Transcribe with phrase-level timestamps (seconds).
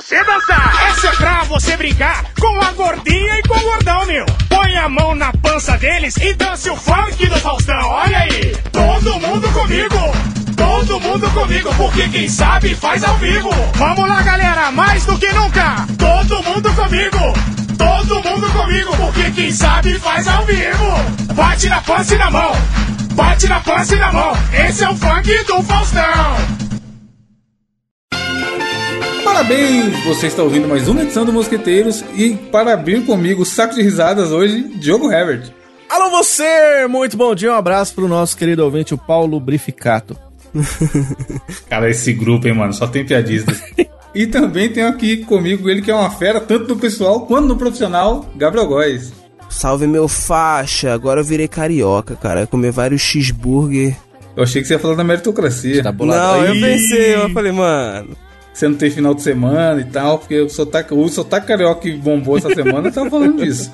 [0.00, 0.88] você dançar.
[0.88, 4.24] Essa é pra você brincar com a gordinha e com o gordão, meu.
[4.48, 7.86] Põe a mão na pança deles e dance o funk do Faustão.
[7.86, 9.96] Olha aí, todo mundo comigo.
[10.56, 13.50] Todo mundo comigo, porque quem sabe faz ao vivo.
[13.74, 15.86] Vamos lá, galera, mais do que nunca.
[15.98, 17.18] Todo mundo comigo.
[17.76, 21.34] Todo mundo comigo, porque quem sabe faz ao vivo.
[21.34, 22.52] Bate na pança e na mão.
[23.12, 24.32] Bate na pança e na mão.
[24.52, 26.69] Esse é o funk do Faustão.
[29.32, 30.04] Parabéns!
[30.04, 33.80] Você está ouvindo mais uma edição do Mosqueteiros e para abrir comigo o saco de
[33.80, 35.52] risadas hoje, Diogo Herbert.
[35.88, 36.84] Alô você!
[36.88, 40.18] Muito bom dia, um abraço pro nosso querido ouvinte, o Paulo Brificato.
[41.70, 43.62] Cara, esse grupo, hein, mano, só tem piadistas.
[44.12, 47.56] e também tem aqui comigo ele que é uma fera, tanto no pessoal quanto no
[47.56, 49.12] profissional, Gabriel Góes.
[49.48, 52.48] Salve meu faixa, agora eu virei carioca, cara.
[52.48, 53.96] Comer vários cheeseburger.
[54.36, 55.84] Eu achei que você ia falar da meritocracia.
[55.84, 58.16] Tá não, eu pensei, eu falei, mano.
[58.52, 61.92] Você não tem final de semana e tal, porque o sotaque, o sotaque carioca que
[61.92, 63.72] bombou essa semana tava falando disso.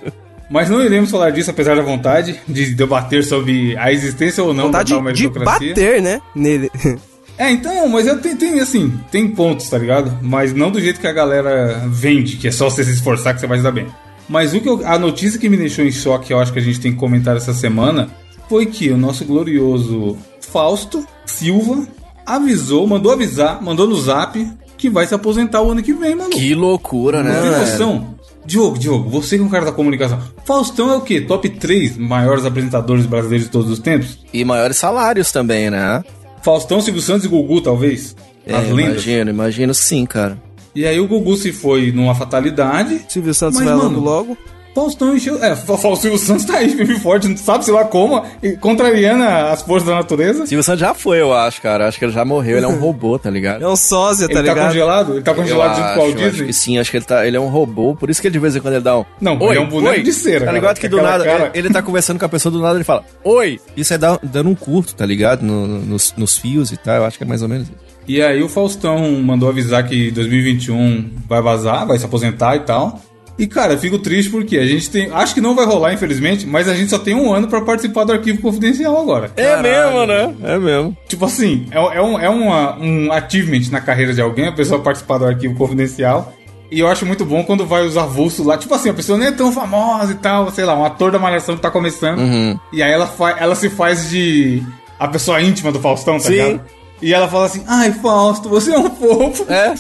[0.51, 4.65] Mas não iremos falar disso, apesar da vontade de debater sobre a existência ou não
[4.65, 5.75] vontade da meritocracia.
[5.75, 6.71] de bater, né, nele.
[7.39, 10.19] É, então, mas eu tenho, tem, assim, tem pontos, tá ligado?
[10.23, 13.41] Mas não do jeito que a galera vende, que é só você se esforçar que
[13.41, 13.87] você vai se dar bem.
[14.27, 16.63] Mas o que eu, a notícia que me deixou em choque, eu acho que a
[16.63, 18.09] gente tem que comentar essa semana,
[18.49, 21.87] foi que o nosso glorioso Fausto Silva
[22.25, 24.39] avisou, mandou avisar, mandou no zap
[24.77, 26.31] que vai se aposentar o ano que vem, mano.
[26.31, 27.33] Que loucura, né?
[27.33, 28.17] Não tem noção.
[28.45, 30.21] Diogo, Diogo, você que é um cara da comunicação.
[30.45, 31.21] Faustão é o quê?
[31.21, 34.21] Top 3 maiores apresentadores brasileiros de todos os tempos?
[34.33, 36.05] E maiores salários também, né?
[36.43, 38.15] Faustão, Silvio Santos e Gugu, talvez?
[38.47, 39.05] É, As lendas.
[39.05, 40.41] Imagino, imagino sim, cara.
[40.77, 43.01] E aí o Gugu se foi numa fatalidade.
[43.09, 44.39] Silvio Santos mas, vai mano, logo logo.
[44.77, 45.43] Faustão encheu.
[45.43, 48.23] É, o Silvio Santos tá aí, firme forte, não sabe se lá como,
[48.61, 50.47] contrariando as forças da natureza.
[50.47, 51.89] Silvio Santos já foi, eu acho, cara.
[51.89, 53.65] Acho que ele já morreu, ele é um robô, tá ligado?
[53.65, 54.59] É um sósia, tá ele ligado?
[54.59, 55.13] Ele tá congelado?
[55.15, 56.53] Ele tá congelado eu junto acho, com o Walt Disney?
[56.53, 58.55] Sim, acho que ele, tá, ele é um robô, por isso que ele de vez
[58.55, 59.05] em quando ele dá um.
[59.19, 60.03] Não, oi, ele é um boneco oi.
[60.03, 60.45] de cera.
[60.45, 61.51] Tá ligado que do nada cara...
[61.55, 63.59] ele, ele tá conversando com a pessoa, do nada ele fala, oi!
[63.75, 65.43] Isso é dando um curto, tá ligado?
[65.43, 67.87] No, nos, nos fios e tal, eu acho que é mais ou menos isso.
[68.07, 73.01] E aí o Faustão mandou avisar que 2021 vai vazar, vai se aposentar e tal.
[73.39, 75.11] E, cara, eu fico triste porque a gente tem.
[75.13, 78.05] Acho que não vai rolar, infelizmente, mas a gente só tem um ano para participar
[78.05, 79.31] do arquivo confidencial agora.
[79.37, 79.63] É Caralho.
[79.63, 80.35] mesmo, né?
[80.43, 80.97] É mesmo.
[81.07, 84.81] Tipo assim, é, é, um, é uma, um achievement na carreira de alguém, a pessoa
[84.81, 86.33] participar do arquivo confidencial.
[86.71, 88.57] E eu acho muito bom quando vai os avulsos lá.
[88.57, 91.19] Tipo assim, a pessoa nem é tão famosa e tal, sei lá, um ator da
[91.19, 92.19] Malhação que tá começando.
[92.19, 92.59] Uhum.
[92.73, 93.09] E aí ela,
[93.39, 94.63] ela se faz de.
[94.99, 96.31] a pessoa íntima do Faustão, tá Sim.
[96.33, 96.61] ligado?
[97.01, 99.47] E ela fala assim: Ai, Fausto, você é um fofo.
[99.49, 99.75] É?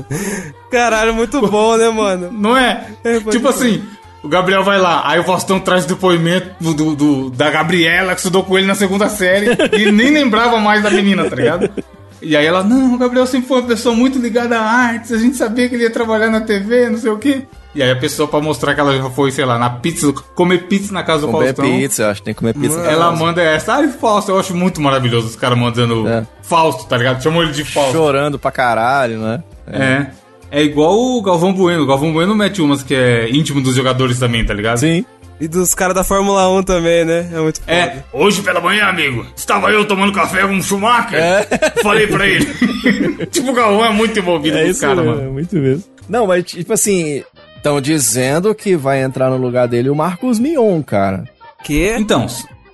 [0.70, 2.30] Caralho, muito bom, né, mano?
[2.32, 2.86] Não é?
[3.04, 3.82] é tipo assim,
[4.22, 8.20] o Gabriel vai lá, aí o Faustão traz o depoimento do, do, da Gabriela, que
[8.20, 11.70] estudou com ele na segunda série, e ele nem lembrava mais da menina, tá ligado?
[12.22, 15.18] E aí ela, não, o Gabriel sempre foi uma pessoa muito ligada a artes, a
[15.18, 17.46] gente sabia que ele ia trabalhar na TV, não sei o quê.
[17.74, 20.66] E aí a pessoa, pra mostrar que ela já foi, sei lá, na pizza, comer
[20.66, 21.64] pizza na casa comer do Faustão.
[21.64, 22.80] Comer pizza, eu acho que tem que comer pizza.
[22.80, 26.26] Ela manda essa, ai, Fausto, eu acho muito maravilhoso os caras mandando é.
[26.42, 27.22] Fausto, tá ligado?
[27.22, 27.92] Chamou ele de Fausto.
[27.92, 29.42] Chorando pra caralho, né?
[29.66, 29.82] É.
[29.82, 30.10] é.
[30.54, 31.82] É igual o Galvão Bueno.
[31.82, 34.80] O Galvão Bueno mete umas que é íntimo dos jogadores também, tá ligado?
[34.80, 35.02] Sim.
[35.40, 37.30] E dos caras da Fórmula 1 também, né?
[37.32, 37.72] É muito foda.
[37.72, 41.18] É, hoje pela manhã, amigo, estava eu tomando café com um Schumacher.
[41.18, 41.46] É.
[41.82, 42.46] Falei pra ele.
[43.32, 45.22] tipo, o Galvão é muito envolvido é com os caras, mano.
[45.22, 45.84] É muito mesmo.
[46.08, 47.24] Não, mas tipo assim,
[47.62, 51.24] estão dizendo que vai entrar no lugar dele o Marcos Mion, cara.
[51.62, 51.94] Que?
[51.96, 52.26] Então,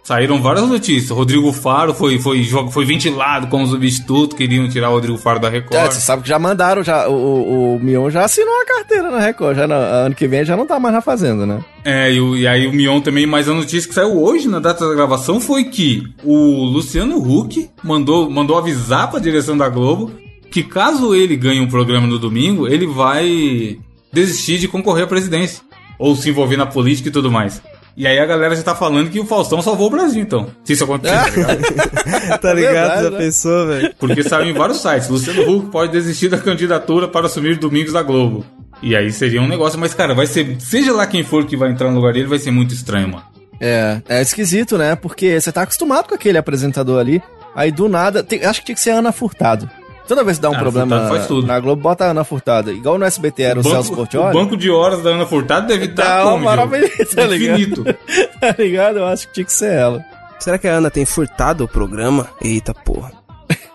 [0.03, 1.11] Saíram várias notícias.
[1.11, 5.75] Rodrigo Faro foi, foi, foi ventilado como substituto, queriam tirar o Rodrigo Faro da Record.
[5.75, 9.19] É, você sabe que já mandaram, já, o, o Mion já assinou a carteira na
[9.19, 9.59] Record.
[9.59, 11.63] Já no, ano que vem já não tá mais na Fazenda, né?
[11.85, 14.61] É, e, o, e aí o Mion também, mas a notícia que saiu hoje, na
[14.61, 20.11] data da gravação, foi que o Luciano Huck mandou, mandou avisar pra direção da Globo
[20.51, 23.79] que caso ele ganhe um programa no domingo, ele vai
[24.13, 25.63] desistir de concorrer à presidência.
[25.99, 27.61] Ou se envolver na política e tudo mais.
[27.97, 30.47] E aí a galera já tá falando que o Faustão salvou o Brasil, então.
[30.63, 32.39] Se isso acontecer, tá ligado?
[32.41, 33.03] tá ligado?
[33.03, 33.19] já né?
[33.19, 33.95] pensou, velho?
[33.99, 35.09] Porque saiu em vários sites.
[35.09, 38.47] Luciano Huck pode desistir da candidatura para assumir Domingos da Globo.
[38.81, 40.61] E aí seria um negócio, mas cara, vai ser.
[40.61, 43.25] Seja lá quem for que vai entrar no lugar dele, vai ser muito estranho, mano.
[43.61, 44.95] É, é esquisito, né?
[44.95, 47.21] Porque você tá acostumado com aquele apresentador ali.
[47.53, 48.23] Aí do nada.
[48.23, 49.69] Tem, acho que tinha que ser Ana Furtado.
[50.09, 51.11] Toda vez que dá um ah, problema
[51.45, 52.73] na Globo, bota a Ana Furtado.
[52.73, 54.31] Igual no SBT era o, o banco, Celso Portioli.
[54.31, 57.85] O banco de horas da Ana Furtado deve estar tá, maravilhoso, tá Infinito.
[58.41, 59.01] tá ligado?
[59.01, 60.03] Eu acho que tinha que ser ela.
[60.41, 62.27] Será que a Ana tem furtado o programa?
[62.41, 63.13] Eita porra.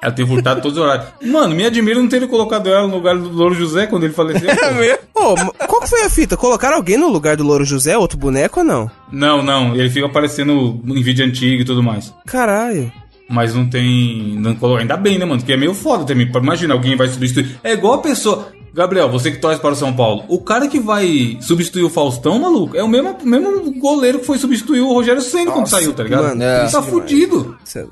[0.02, 1.08] Ela tem furtado todos os horários.
[1.22, 4.50] Mano, me admira não terem colocado ela no lugar do Louro José quando ele faleceu.
[4.64, 5.00] É mesmo?
[5.14, 5.36] Pô,
[5.68, 6.36] qual que foi a fita?
[6.36, 8.92] Colocaram alguém no lugar do Louro José, outro boneco ou não?
[9.12, 9.76] Não, não.
[9.76, 12.14] Ele fica aparecendo em vídeo antigo e tudo mais.
[12.26, 12.92] Caralho.
[13.34, 14.38] Mas não tem.
[14.38, 15.40] Não, ainda bem, né, mano?
[15.40, 16.30] Porque é meio foda também.
[16.32, 17.60] Imagina, alguém vai substituir.
[17.64, 18.50] É igual a pessoa.
[18.72, 22.40] Gabriel, você que torce para o São Paulo, o cara que vai substituir o Faustão,
[22.40, 26.04] maluco, é o mesmo, mesmo goleiro que foi substituir o Rogério Senna quando saiu, tá
[26.04, 26.24] ligado?
[26.24, 27.58] Mano, é, Ele tá fudido.
[27.76, 27.86] É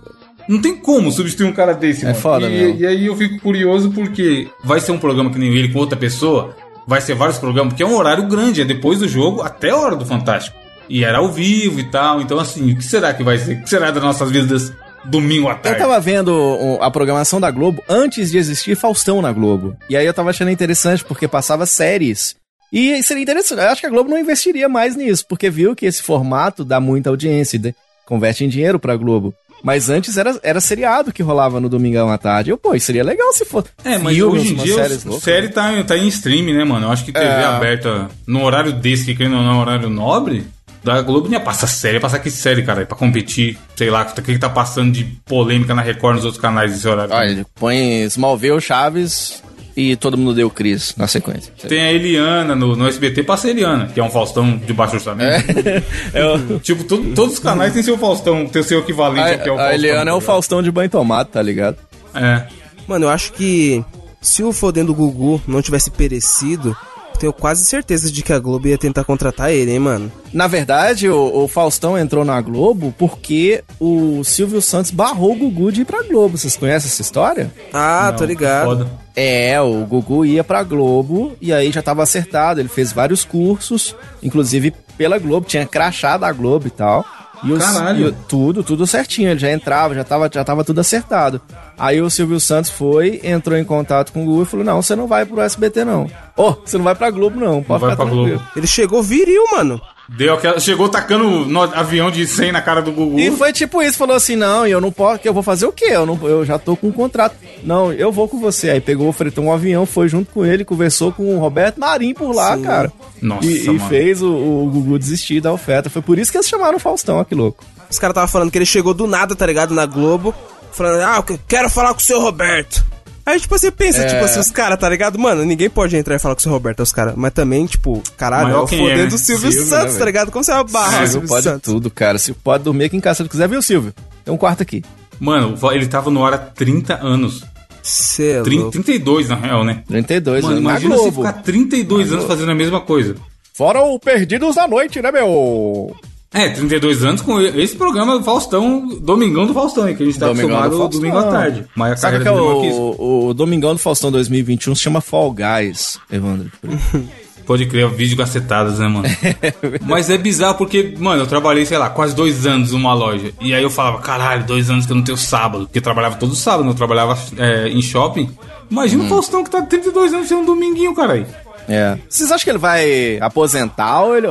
[0.48, 2.20] não tem como substituir um cara desse, é mano.
[2.20, 5.70] Foda, e, e, aí eu fico curioso porque vai ser um programa que nem ele
[5.70, 6.56] com outra pessoa,
[6.86, 9.78] vai ser vários programas, porque é um horário grande, é depois do jogo até a
[9.78, 10.58] hora do Fantástico.
[10.90, 13.58] E era ao vivo e tal, então assim, o que será que vai ser?
[13.58, 14.74] O que será das nossas vidas
[15.06, 15.80] domingo à tarde.
[15.80, 19.76] Eu tava vendo a programação da Globo antes de existir Faustão na Globo.
[19.90, 22.36] E aí eu tava achando interessante porque passava séries.
[22.72, 23.62] E seria interessante.
[23.62, 26.80] Eu acho que a Globo não investiria mais nisso, porque viu que esse formato dá
[26.80, 27.76] muita audiência e
[28.06, 29.34] converte em dinheiro pra Globo.
[29.64, 32.50] Mas antes era, era seriado que rolava no domingão à tarde.
[32.50, 33.70] Eu, pô, seria legal se fosse.
[33.84, 34.76] É, mas filmes, hoje em dia
[35.08, 36.88] o série tá, tá em stream, né, mano?
[36.88, 37.44] Eu acho que TV é.
[37.44, 40.46] aberta no horário desse, que querendo ou não, horário nobre,
[40.84, 44.02] da Globo não ia passar série, ia passar que série, cara, pra competir, sei lá,
[44.02, 47.14] o que, que tá passando de polêmica na Record nos outros canais desse horário.
[47.14, 49.44] Olha, ele põe Smallville, Chaves
[49.76, 51.54] e todo mundo deu Cris na sequência.
[51.68, 54.96] Tem a Eliana no, no SBT, passa a Eliana, que é um Faustão de baixo
[54.96, 55.46] orçamento.
[55.68, 55.78] É.
[56.20, 59.50] é tipo, todo, todos os canais têm seu Faustão, tem seu equivalente a, ao que
[59.50, 59.72] é o Faustão.
[59.72, 61.78] A Eliana é o tá Faustão de banho tomado, tá ligado?
[62.14, 62.44] É.
[62.88, 63.84] Mano, eu acho que
[64.22, 66.76] se o Fodendo do Gugu não tivesse perecido,
[67.22, 70.12] tenho quase certeza de que a Globo ia tentar contratar ele, hein, mano?
[70.34, 75.72] Na verdade, o, o Faustão entrou na Globo porque o Silvio Santos barrou o Gugu
[75.72, 76.36] de ir pra Globo.
[76.36, 77.52] Vocês conhecem essa história?
[77.72, 78.66] Ah, Não, tô ligado.
[78.66, 78.88] Foda.
[79.16, 82.60] É, o Gugu ia pra Globo e aí já tava acertado.
[82.60, 87.06] Ele fez vários cursos, inclusive pela Globo, tinha crachado a Globo e tal.
[87.44, 89.30] E, os, e tudo, tudo certinho.
[89.30, 91.42] Ele já entrava, já tava, já tava tudo acertado.
[91.78, 94.96] Aí o Silvio Santos foi, entrou em contato com o Google e falou: Não, você
[94.96, 96.04] não vai pro SBT, não.
[96.38, 97.64] Ô, oh, você não vai pra Globo, não.
[97.64, 98.42] Pode não vai pra Globo.
[98.56, 99.82] Ele chegou viril, mano.
[100.10, 103.18] Deu aquela, chegou tacando no avião de 100 na cara do Gugu.
[103.20, 105.72] E foi tipo isso, falou assim: "Não, eu não posso, que eu vou fazer o
[105.72, 105.90] quê?
[105.92, 107.36] Eu não, eu já tô com um contrato.
[107.64, 108.72] Não, eu vou com você".
[108.72, 112.36] Aí pegou, fretou um avião, foi junto com ele, conversou com o Roberto Marinho por
[112.36, 112.64] lá, Sim.
[112.64, 112.92] cara.
[113.22, 115.90] Nossa, e, e fez o, o, Gugu desistir da oferta.
[115.90, 117.64] Foi por isso que eles chamaram o Faustão, ó, que louco.
[117.90, 120.36] Os caras tava falando que ele chegou do nada, tá ligado, na Globo,
[120.74, 122.84] falando: "Ah, eu quero falar com o seu Roberto".
[123.26, 124.08] Aí, tipo, você pensa, é...
[124.08, 125.18] tipo assim, os caras, tá ligado?
[125.20, 127.14] Mano, ninguém pode entrar e falar com o seu Roberto, é os caras.
[127.16, 130.06] Mas também, tipo, caralho, Maior é o poder é, do Silvio, Silvio Santos, né, tá
[130.06, 130.32] ligado?
[130.32, 131.74] Como você vai barrar o Silvio pode Santos?
[131.74, 132.18] tudo, cara.
[132.18, 133.94] Se pode dormir aqui em casa se quiser, viu, Silvio?
[134.26, 134.84] Tem um quarto aqui.
[135.20, 137.44] Mano, ele tava no ar há 30 anos.
[137.84, 139.84] Cê é 30, 32, na real, né?
[139.88, 143.16] 32 Mano, imagina você ficar 32 anos fazendo a mesma coisa.
[143.54, 145.96] Fora o Perdidos da Noite, né, meu?
[146.34, 150.28] É, 32 anos com esse programa do Faustão, Domingão do Faustão, que a gente tá
[150.28, 151.66] Domingão acostumado do domingo à tarde.
[151.76, 156.00] Mas a Sabe que é o, o, Domingão do Faustão 2021 se chama Fall Guys,
[156.10, 156.50] Evandro.
[157.46, 159.10] Pode crer, vídeo cacetadas, né, mano?
[159.84, 163.34] Mas é bizarro porque, mano, eu trabalhei, sei lá, quase dois anos numa loja.
[163.42, 165.66] E aí eu falava, caralho, dois anos que eu não tenho sábado.
[165.66, 168.30] Porque eu trabalhava todo sábado, eu trabalhava é, em shopping.
[168.70, 169.06] Imagina hum.
[169.08, 171.26] o Faustão que tá 32 anos sendo um dominguinho, caralho.
[171.68, 171.98] É.
[172.08, 174.28] Vocês acham que ele vai aposentar ou ele,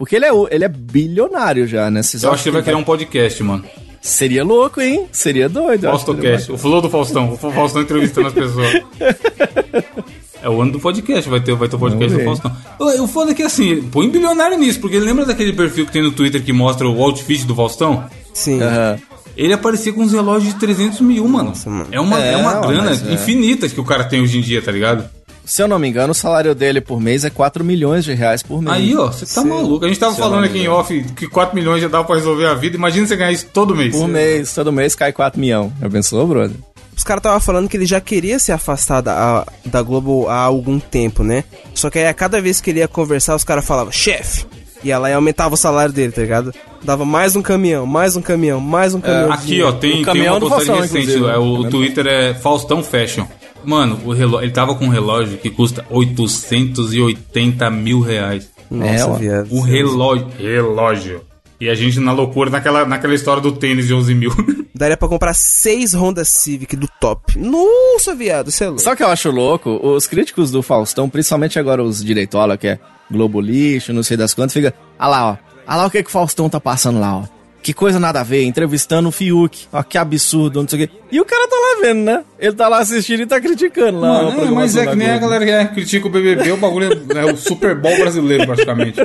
[0.00, 2.02] porque ele é, ele é bilionário já, né?
[2.02, 3.62] Vocês eu acho que ele vai criar um podcast, mano.
[4.00, 5.06] Seria louco, hein?
[5.12, 5.82] Seria doido.
[5.82, 6.50] Faustocast.
[6.50, 7.34] O flow do Faustão.
[7.34, 8.82] O Faustão entrevistando as pessoas.
[10.42, 12.56] É o ano do podcast, vai ter, vai ter o podcast do Faustão.
[12.78, 16.12] O foda é que assim, põe bilionário nisso, porque lembra daquele perfil que tem no
[16.12, 18.06] Twitter que mostra o outfit do Faustão?
[18.32, 18.54] Sim.
[18.54, 18.98] Uhum.
[19.36, 21.50] Ele aparecia com uns relógios de 300 mil, mano.
[21.50, 21.88] Nossa, mano.
[21.92, 23.12] É uma, é, é uma grana é.
[23.12, 25.06] infinita que o cara tem hoje em dia, tá ligado?
[25.50, 28.40] Se eu não me engano, o salário dele por mês é 4 milhões de reais
[28.40, 28.76] por mês.
[28.76, 29.48] Aí, ó, você tá Sim.
[29.48, 29.84] maluco.
[29.84, 32.46] A gente tava Se falando aqui em off que 4 milhões já dava pra resolver
[32.46, 32.76] a vida.
[32.76, 33.90] Imagina você ganhar isso todo mês.
[33.92, 35.72] Por mês, todo mês cai 4 milhões.
[35.80, 36.56] Já pensou, brother?
[36.96, 40.78] Os caras estavam falando que ele já queria se afastar da, da Globo há algum
[40.78, 41.42] tempo, né?
[41.74, 44.46] Só que aí a cada vez que ele ia conversar, os caras falavam, chefe!
[44.84, 46.54] E aumentava o salário dele, tá ligado?
[46.84, 49.32] Dava mais um caminhão, mais um caminhão, mais um caminhão.
[49.32, 51.16] É, aqui, ó, tem, tem uma postagem recente.
[51.16, 53.26] É, o, o Twitter é Faustão Fashion.
[53.64, 58.50] Mano, o relógio, ele tava com um relógio que custa 880 mil reais.
[58.70, 59.48] Nossa, é, viado.
[59.50, 60.28] O relógio.
[60.38, 61.22] Relógio.
[61.60, 64.30] E a gente na loucura naquela, naquela história do tênis de 11 mil.
[64.74, 67.38] Daria pra comprar seis Honda Civic do top.
[67.38, 68.82] Nossa, viado, você é louco.
[68.82, 72.78] Só que eu acho louco, os críticos do Faustão, principalmente agora os direitola, que é
[73.10, 74.72] Globo Lixo, não sei das quantas, fica.
[74.98, 75.36] Ah lá, ó.
[75.66, 77.39] Ah lá o que, que o Faustão tá passando lá, ó.
[77.62, 79.66] Que coisa nada a ver, entrevistando o Fiuk.
[79.72, 80.94] Ó, que absurdo, não sei o quê.
[81.12, 82.24] E o cara tá lá vendo, né?
[82.38, 84.22] Ele tá lá assistindo e tá criticando lá.
[84.22, 86.88] Mano, é, mas é que nem a galera que é, critica o BBB, o bagulho
[86.92, 89.00] é, é, o Super Bowl brasileiro, praticamente.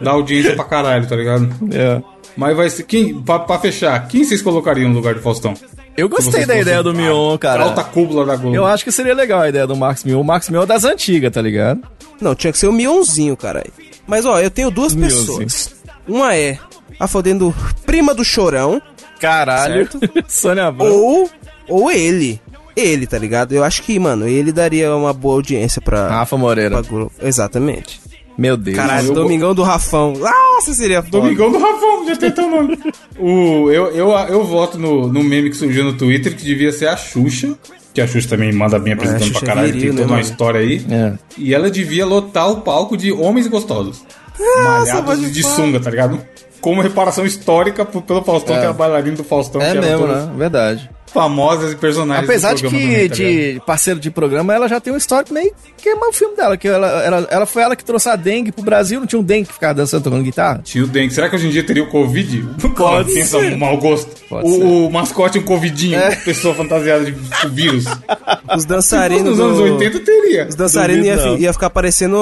[0.00, 1.48] Dá audiência pra caralho, tá ligado?
[1.72, 2.02] É.
[2.36, 2.82] Mas vai ser.
[2.84, 5.54] Quem, pra, pra fechar, quem vocês colocariam no lugar do Faustão?
[5.96, 7.64] Eu gostei da ideia do Mion, cara.
[7.64, 8.56] Alta cúpula da Globo.
[8.56, 10.20] Eu acho que seria legal a ideia do Max Mion.
[10.20, 11.82] O Max Mion é das antigas, tá ligado?
[12.20, 13.64] Não, tinha que ser o Mionzinho, cara.
[14.06, 15.74] Mas ó, eu tenho duas pessoas.
[16.08, 16.58] Uma é
[16.98, 17.54] a fodendo
[17.92, 18.80] prima do chorão.
[19.20, 19.86] Caralho.
[20.26, 20.90] Sônia Abrão.
[20.90, 21.30] Ou,
[21.68, 22.40] ou ele.
[22.74, 23.52] ele, tá ligado?
[23.52, 26.08] Eu acho que, mano, ele daria uma boa audiência pra.
[26.08, 26.82] Rafa Moreira.
[26.82, 28.00] Pra Exatamente.
[28.36, 28.78] Meu Deus.
[28.78, 29.14] Caralho, eu...
[29.14, 30.14] Domingão do Rafão.
[30.14, 31.18] Nossa, seria foda.
[31.18, 32.78] Domingão do Rafão, já tem teu nome.
[33.20, 36.88] o, eu, eu, eu voto no, no meme que surgiu no Twitter que devia ser
[36.88, 37.54] a Xuxa.
[37.92, 40.20] Que a Xuxa também manda bem apresentando é, pra caralho, viril, tem toda né, uma
[40.22, 40.82] história aí.
[40.90, 41.12] É.
[41.36, 44.02] E ela devia lotar o palco de homens gostosos.
[44.40, 46.31] Nossa, malhados de, de sunga, tá ligado?
[46.62, 48.60] Como reparação histórica pelo Faustão, é.
[48.60, 49.60] que é a bailarina do Faustão.
[49.60, 50.30] É mesmo, né?
[50.34, 54.96] Verdade famosas e personagens Apesar de que de parceiro de programa, ela já tem um
[54.96, 58.08] histórico meio que é o filme dela, que ela, ela, ela foi ela que trouxe
[58.08, 60.60] a dengue pro Brasil, não tinha um dengue que ficava dançando tocando guitarra?
[60.64, 61.12] Tinha o dengue.
[61.12, 62.48] Será que hoje em dia teria o Covid?
[62.76, 64.10] Pode Pensa um mau gosto.
[64.28, 66.14] Pode o, o, mascote um Covidinho, é.
[66.16, 67.14] pessoa fantasiada de
[67.50, 67.84] vírus.
[68.56, 70.46] Os dançarinos nos anos 80 teria.
[70.48, 72.16] Os dançarinos ia, ia, ficar parecendo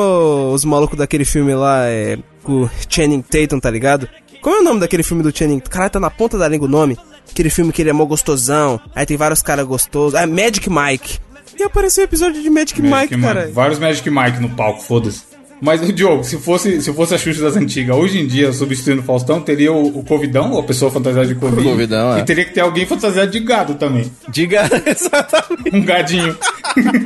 [0.52, 4.08] os malucos daquele filme lá, é, com o Channing Tatum, tá ligado?
[4.40, 5.60] Como é o nome daquele filme do Channing?
[5.60, 6.98] Caralho, tá na ponta da língua o nome.
[7.30, 8.80] Aquele filme que ele é mó gostosão.
[8.94, 10.14] Aí tem vários caras gostosos.
[10.14, 11.18] Ah, Magic Mike.
[11.58, 13.50] E apareceu o um episódio de Magic, Magic Mike, cara.
[13.52, 15.30] Vários Magic Mike no palco, foda-se.
[15.60, 19.04] Mas, Diogo, se fosse, se fosse a Xuxa das antigas, hoje em dia, substituindo o
[19.04, 21.62] Faustão, teria o, o Covidão, a pessoa fantasiada de Covid.
[21.62, 22.20] Covidão, é.
[22.20, 24.10] E teria que ter alguém fantasiado de gado também.
[24.30, 25.76] De gado, exatamente.
[25.76, 26.34] Um gadinho.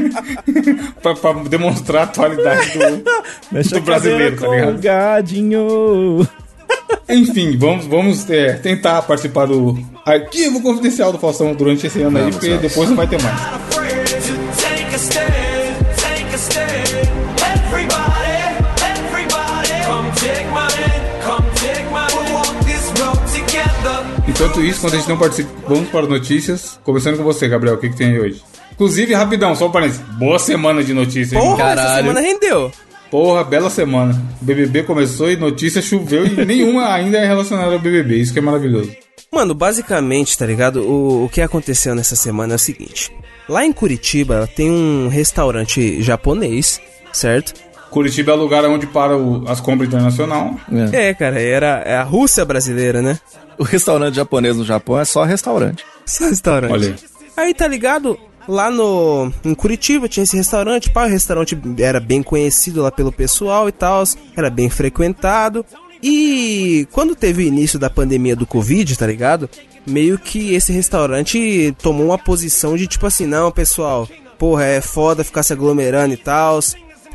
[1.03, 4.81] pra, pra, demonstrar a atualidade do, do brasileiro, tá ligado?
[4.81, 6.29] gadinho.
[7.09, 12.31] Enfim, vamos, vamos é, tentar participar do arquivo confidencial do Faustão durante esse ano aí,
[12.31, 12.63] porque vamos.
[12.63, 13.65] depois não vai ter mais.
[24.27, 26.81] Enquanto isso, quando a gente não participa, vamos para as notícias.
[26.83, 28.43] Começando com você, Gabriel, o que, que tem aí hoje?
[28.73, 30.01] Inclusive, rapidão, só um parênteses.
[30.19, 31.41] Boa semana de notícias.
[31.41, 31.81] Porra, Caralho.
[31.81, 32.73] essa semana rendeu.
[33.11, 34.21] Porra, bela semana.
[34.41, 38.17] O BBB começou e notícia choveu e nenhuma ainda é relacionada ao BBB.
[38.17, 38.91] Isso que é maravilhoso.
[39.31, 40.83] Mano, basicamente, tá ligado?
[40.83, 43.11] O, o que aconteceu nessa semana é o seguinte.
[43.49, 46.81] Lá em Curitiba tem um restaurante japonês,
[47.13, 47.53] certo?
[47.91, 50.59] Curitiba é o lugar onde para o, as compras internacional.
[50.93, 51.09] É.
[51.09, 53.19] é, cara, era é a Rússia brasileira, né?
[53.59, 55.85] O restaurante japonês no Japão é só restaurante.
[56.07, 56.73] Só restaurante.
[56.73, 56.95] Olha aí.
[57.37, 58.19] Aí, tá ligado?
[58.47, 63.11] Lá no em Curitiba tinha esse restaurante, pá, o restaurante era bem conhecido lá pelo
[63.11, 64.05] pessoal e tal,
[64.37, 65.65] era bem frequentado.
[66.03, 69.49] E quando teve o início da pandemia do Covid, tá ligado?
[69.87, 74.07] Meio que esse restaurante tomou uma posição de tipo assim, não, pessoal,
[74.39, 76.61] porra, é foda ficar se aglomerando e tal.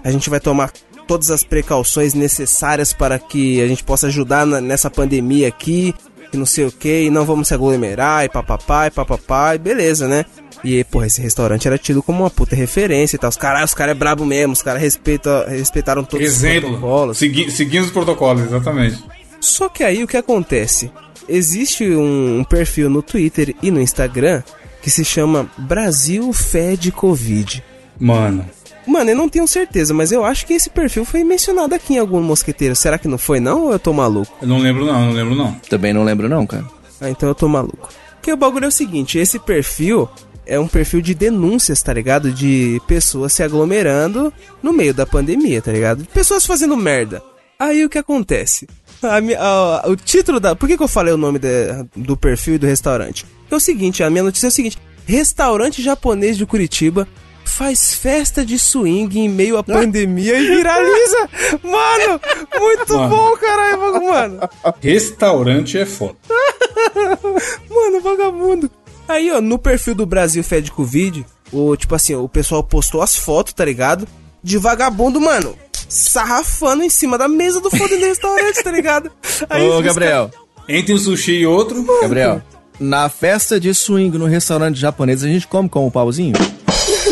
[0.04, 0.72] A gente vai tomar
[1.08, 5.94] todas as precauções necessárias para que a gente possa ajudar na, nessa pandemia aqui,
[6.32, 9.58] e não sei o que, e não vamos se aglomerar, e papapá, e papapá, e
[9.58, 10.26] beleza, né?
[10.64, 13.30] E, porra, esse restaurante era tido como uma puta referência e tal.
[13.30, 17.18] Os caras os cara é brabo mesmo, os caras respeita, respeitaram todos Exemplo, os protocolos.
[17.18, 19.04] Segui, seguindo os protocolos, exatamente.
[19.40, 20.92] Só que aí o que acontece?
[21.28, 24.44] Existe um, um perfil no Twitter e no Instagram
[24.82, 27.64] que se chama Brasil Fed Covid.
[28.00, 28.46] Mano.
[28.88, 32.00] Mano, eu não tenho certeza, mas eu acho que esse perfil foi mencionado aqui em
[32.00, 32.76] algum mosqueteiro.
[32.76, 34.34] Será que não foi não ou eu tô maluco?
[34.42, 35.54] Eu não lembro não, não lembro não.
[35.70, 36.66] Também não lembro não, cara.
[37.00, 37.90] Ah, então eu tô maluco.
[38.16, 40.10] Porque o bagulho é o seguinte, esse perfil,
[40.50, 42.32] é um perfil de denúncias, tá ligado?
[42.32, 46.06] De pessoas se aglomerando no meio da pandemia, tá ligado?
[46.14, 47.22] Pessoas fazendo merda.
[47.60, 48.68] Aí o que acontece?
[49.04, 50.56] A, a, a, o título da.
[50.56, 53.26] Por que, que eu falei o nome de, do perfil e do restaurante?
[53.50, 57.08] É o seguinte, a minha notícia é o seguinte: restaurante japonês de Curitiba
[57.46, 61.30] faz festa de swing em meio à pandemia e viraliza.
[61.64, 62.22] Mano,
[62.60, 63.10] muito mano.
[63.10, 64.40] bom, caralho, mano.
[64.82, 66.16] Restaurante é foda.
[67.70, 68.72] mano, vagabundo.
[69.10, 73.16] Aí, ó, no perfil do Brasil Fed Covid, o, tipo assim, o pessoal postou as
[73.16, 74.08] fotos, tá ligado?
[74.44, 75.56] De vagabundo, mano,
[75.90, 79.12] sarrafando em cima da mesa do foda restaurante, tá ligado?
[79.50, 80.30] Aí, Ô, Gabriel.
[80.68, 81.84] Entre um sushi e outro.
[81.84, 82.02] Mano.
[82.04, 82.40] Gabriel,
[82.80, 86.34] na festa de swing no restaurante japonês, a gente come com o pauzinho?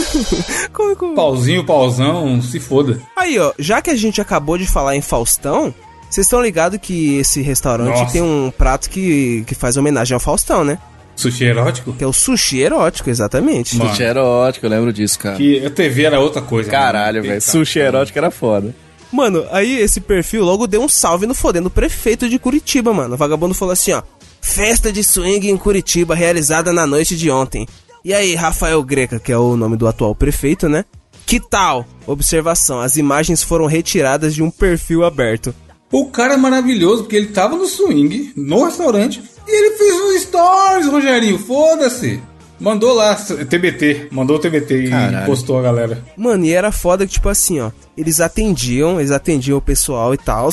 [0.71, 1.15] come com...
[1.15, 3.01] Pauzinho, pauzão, se foda.
[3.15, 5.73] Aí, ó, já que a gente acabou de falar em Faustão,
[6.07, 8.13] vocês estão ligados que esse restaurante Nossa.
[8.13, 10.77] tem um prato que, que faz homenagem ao Faustão, né?
[11.17, 11.93] Sushi erótico?
[11.93, 13.75] Que é o sushi erótico, exatamente.
[13.75, 13.89] Mano.
[13.89, 15.35] Sushi erótico, eu lembro disso, cara.
[15.35, 16.69] Que a TV era outra coisa.
[16.69, 17.41] Caralho, velho.
[17.41, 18.73] Sushi erótico era foda.
[19.11, 23.15] Mano, aí esse perfil logo deu um salve no fodendo prefeito de Curitiba, mano.
[23.15, 24.03] O vagabundo falou assim, ó.
[24.39, 27.67] Festa de swing em Curitiba realizada na noite de ontem.
[28.05, 30.85] E aí, Rafael Greca, que é o nome do atual prefeito, né?
[31.25, 31.85] Que tal?
[32.05, 35.53] Observação: as imagens foram retiradas de um perfil aberto.
[35.91, 40.19] O cara é maravilhoso porque ele tava no swing, no restaurante, e ele fez um
[40.19, 42.21] stories, Rogerinho, foda-se.
[42.59, 45.23] Mandou lá, TBT, mandou o TBT Caralho.
[45.23, 46.03] e postou a galera.
[46.17, 50.17] Mano, e era foda que, tipo assim, ó, eles atendiam, eles atendiam o pessoal e
[50.17, 50.49] tal.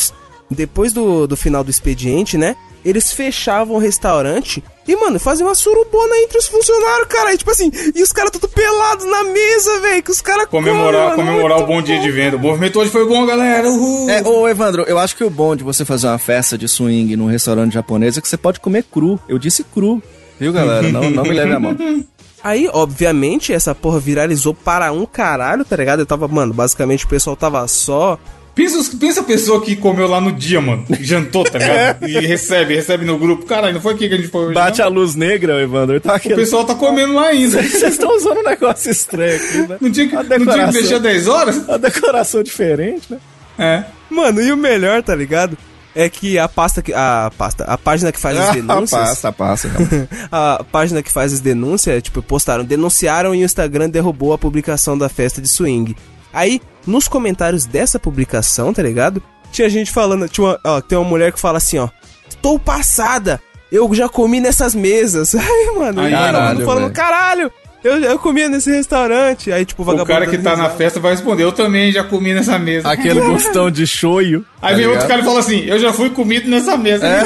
[0.51, 2.57] Depois do, do final do expediente, né?
[2.85, 7.33] Eles fechavam o restaurante E, mano, fazia uma surubona entre os funcionários, cara.
[7.33, 10.03] E, tipo assim, e os caras tudo pelados na mesa, velho.
[10.03, 12.37] Que os caras Comemorar, comem, comemorar o bom, bom dia de venda.
[12.37, 13.69] O movimento hoje foi bom, galera.
[13.69, 14.11] Uhul.
[14.11, 17.17] É, ô, Evandro, eu acho que o bom de você fazer uma festa de swing
[17.17, 19.19] num restaurante japonês é que você pode comer cru.
[19.29, 20.03] Eu disse cru.
[20.39, 20.91] Viu, galera?
[20.91, 21.77] Não, não me leve a mão.
[22.45, 26.01] Aí, obviamente, essa porra viralizou para um caralho, tá ligado?
[26.01, 28.19] Eu tava, mano, basicamente o pessoal tava só
[28.55, 30.85] Pensa, pensa a pessoa que comeu lá no dia, mano.
[31.01, 32.09] Jantou, tá ligado?
[32.09, 33.45] e recebe, recebe no grupo.
[33.45, 34.55] Caralho, não foi aqui que a gente foi hoje.
[34.55, 34.87] Bate não?
[34.87, 36.01] a luz negra, Evandro.
[36.01, 37.61] Tá o pessoal tá comendo lá ainda.
[37.63, 39.77] Vocês estão usando um negócio estranho aqui, né?
[39.81, 41.69] Não tinha que, não tinha que deixar 10 horas?
[41.69, 43.19] A decoração diferente, né?
[43.59, 43.85] É.
[44.09, 45.59] Mano, e o melhor, tá ligado?
[45.95, 49.29] é que a pasta que a pasta, a página que faz as denúncias, a pasta,
[49.29, 49.71] a pasta,
[50.31, 54.99] a página que faz as denúncias, tipo, postaram, denunciaram e o Instagram derrubou a publicação
[54.99, 55.95] da festa de swing.
[56.33, 59.23] Aí, nos comentários dessa publicação, tá ligado?
[59.53, 61.89] Tinha gente falando, tinha uma, ó, tem uma mulher que fala assim, ó,
[62.29, 65.35] estou passada, eu já comi nessas mesas.
[65.37, 67.53] Aí, mano, Ai, caralho, falando, caralho,
[67.85, 69.53] eu, eu comia nesse restaurante.
[69.53, 70.11] Aí, tipo, o vagabundo.
[70.11, 70.69] O cara que tá risada.
[70.69, 72.91] na festa vai responder, eu também já comi nessa mesa.
[72.91, 74.43] Aquele gostão de choio.
[74.63, 77.07] Aí tá vem outro cara e fala assim, eu já fui comido nessa mesa.
[77.07, 77.23] É,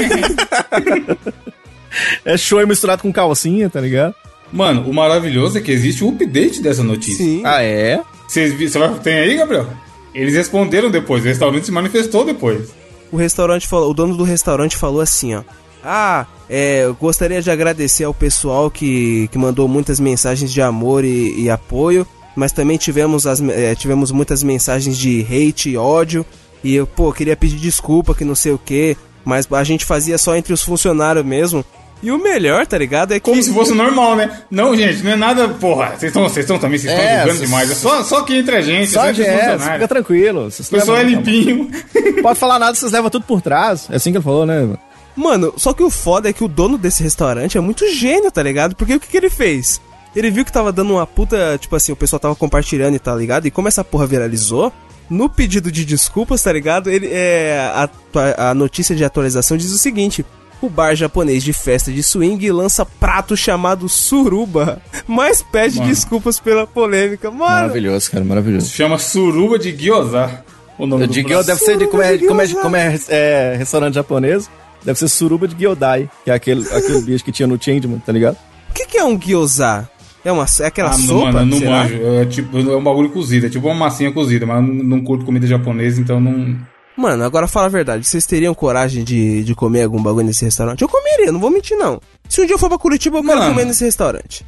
[2.35, 4.15] é shoyu misturado com calcinha, tá ligado?
[4.53, 7.25] Mano, o maravilhoso é que existe um update dessa notícia.
[7.25, 7.43] Sim.
[7.45, 8.01] Ah, é?
[8.29, 9.67] Você vai, tem aí, Gabriel?
[10.15, 12.69] Eles responderam depois, o restaurante se manifestou depois.
[13.11, 15.43] O restaurante falou, o dono do restaurante falou assim, ó.
[15.83, 21.41] Ah, é, gostaria de agradecer ao pessoal que, que mandou muitas mensagens de amor e,
[21.41, 22.07] e apoio,
[22.37, 26.27] mas também tivemos, as, é, tivemos muitas mensagens de hate e ódio.
[26.63, 30.19] E eu, pô, queria pedir desculpa que não sei o que, mas a gente fazia
[30.19, 31.65] só entre os funcionários mesmo.
[32.03, 33.13] E o melhor, tá ligado?
[33.13, 33.29] É que...
[33.29, 34.41] Como se fosse normal, né?
[34.51, 35.91] Não, gente, não é nada, porra.
[35.91, 37.71] Vocês estão vocês estão também, vocês estão é, julgando demais.
[37.71, 40.49] É só, só que entre a gente, só que é, fica tranquilo.
[40.49, 41.69] O pessoal é limpinho.
[42.23, 43.89] Pode falar nada, vocês levam tudo por trás.
[43.91, 44.69] É assim que ele falou, né?
[45.17, 48.43] Mano, só que o foda é que o dono desse restaurante é muito gênio, tá
[48.43, 48.77] ligado?
[48.77, 49.81] Porque o que, que ele fez?
[50.15, 53.15] Ele viu que tava dando uma puta, tipo assim, o pessoal tava compartilhando e tá
[53.15, 53.47] ligado?
[53.47, 54.73] E como essa porra viralizou,
[55.11, 56.91] no pedido de desculpas, tá ligado?
[56.91, 60.25] Ele é a, a notícia de atualização diz o seguinte:
[60.61, 65.91] o bar japonês de festa de swing lança prato chamado suruba, mas pede Mano.
[65.91, 67.31] desculpas pela polêmica.
[67.31, 67.45] Mano.
[67.45, 68.67] Maravilhoso, cara, maravilhoso.
[68.67, 70.45] Se chama suruba de gyoza.
[70.79, 73.95] O nome de gyoza deve ser de como é, como é, como é, é, restaurante
[73.95, 74.51] japonês.
[74.85, 78.13] Deve ser suruba de gyodai, que é aquele, aquele bicho que tinha no Changeman, tá
[78.13, 78.37] ligado?
[78.71, 79.89] O que, que é um gyoza?
[80.25, 81.33] É, uma, é aquela ah, sopa?
[81.33, 81.95] Mano, não manjo.
[82.03, 83.47] É, tipo, é um bagulho cozido.
[83.47, 86.57] É tipo uma massinha cozida, mas não, não curto comida japonesa, então não.
[86.99, 90.83] Mano, agora fala a verdade, vocês teriam coragem de, de comer algum bagulho nesse restaurante?
[90.83, 92.01] Eu comeria, não vou mentir não.
[92.29, 94.45] Se um dia eu for pra Curitiba, eu quero Mano, comer nesse restaurante.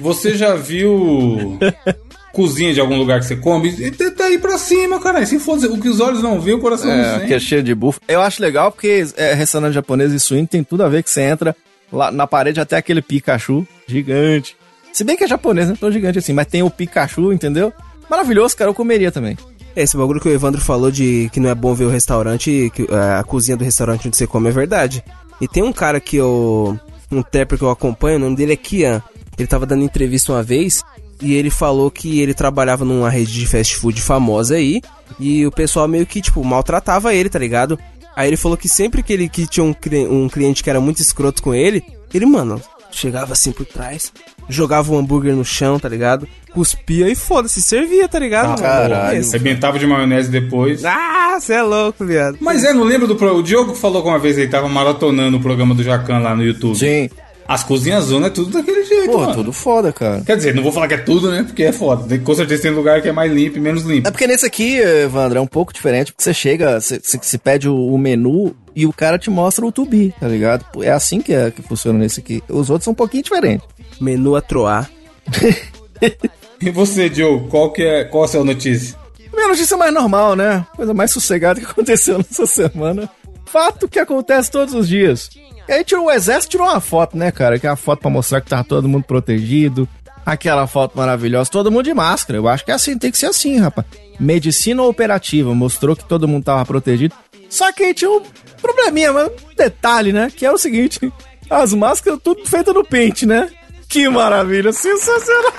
[0.00, 1.58] Você já viu
[2.32, 3.70] cozinha de algum lugar que você come?
[4.16, 5.26] Tá aí pra cima, cara.
[5.26, 7.26] Se for o que os olhos não vê, o coração é, não sente.
[7.26, 8.00] que é cheio de bufo.
[8.08, 11.20] Eu acho legal porque é, restaurante japonês e swing tem tudo a ver que você
[11.20, 11.54] entra
[11.92, 14.56] lá na parede até aquele Pikachu gigante.
[14.90, 17.72] Se bem que é japonês, não é tão gigante assim, mas tem o Pikachu, entendeu?
[18.08, 18.70] Maravilhoso, cara.
[18.70, 19.36] Eu comeria também.
[19.76, 22.82] Esse bagulho que o Evandro falou de que não é bom ver o restaurante, que,
[22.82, 25.04] é, a cozinha do restaurante onde você come é verdade.
[25.40, 26.78] E tem um cara que eu.
[27.10, 29.02] Um trapper que eu acompanho, o nome dele é Kian.
[29.38, 30.82] Ele tava dando entrevista uma vez
[31.20, 34.80] e ele falou que ele trabalhava numa rede de fast food famosa aí.
[35.18, 37.78] E o pessoal meio que, tipo, maltratava ele, tá ligado?
[38.16, 39.74] Aí ele falou que sempre que ele que tinha um,
[40.10, 42.60] um cliente que era muito escroto com ele, ele, mano,
[42.96, 44.12] chegava assim por trás,
[44.48, 46.28] jogava o hambúrguer no chão, tá ligado?
[46.52, 48.58] Cuspia e foda-se, servia, tá ligado?
[48.58, 49.28] Ah, caralho.
[49.28, 50.84] Arrebentava de maionese depois.
[50.84, 52.38] Ah, você é louco, viado.
[52.40, 53.16] Mas é, não lembro do.
[53.16, 53.36] Pro...
[53.36, 56.44] O Diogo falou que uma vez ele tava maratonando o programa do Jacan lá no
[56.44, 56.76] YouTube.
[56.78, 57.10] Sim.
[57.46, 59.34] As cozinhas zona é tudo daquele jeito, Porra, mano.
[59.34, 60.22] tudo foda, cara.
[60.22, 61.42] Quer dizer, não vou falar que é tudo, né?
[61.42, 62.18] Porque é foda.
[62.18, 64.08] Com certeza tem lugar que é mais limpo e menos limpo.
[64.08, 67.68] É porque nesse aqui, Evandro, é um pouco diferente, porque você chega, você, você pede
[67.68, 70.64] o, menu e o cara te mostra o tubi, tá ligado?
[70.82, 72.42] É assim que, é, que funciona nesse aqui.
[72.48, 73.66] Os outros são um pouquinho diferentes.
[74.00, 74.90] Menu a troar.
[76.60, 78.96] e você, Joe, qual que é, qual é a sua notícia?
[79.34, 80.64] Minha notícia é mais normal, né?
[80.76, 83.08] Coisa mais sossegada que aconteceu nessa semana.
[83.44, 85.30] Fato que acontece todos os dias.
[85.68, 87.58] E aí tirou, o exército tirou uma foto, né, cara?
[87.58, 89.88] Que é a foto pra mostrar que tava todo mundo protegido.
[90.24, 92.38] Aquela foto maravilhosa, todo mundo de máscara.
[92.38, 93.86] Eu acho que é assim, tem que ser assim, rapaz.
[94.18, 97.14] Medicina operativa, mostrou que todo mundo tava protegido.
[97.50, 98.22] Só que aí tinha um
[98.60, 100.32] probleminha, mas um detalhe, né?
[100.34, 101.12] Que é o seguinte:
[101.50, 103.50] as máscaras tudo feitas no pente, né?
[103.88, 105.52] Que maravilha, sensacional.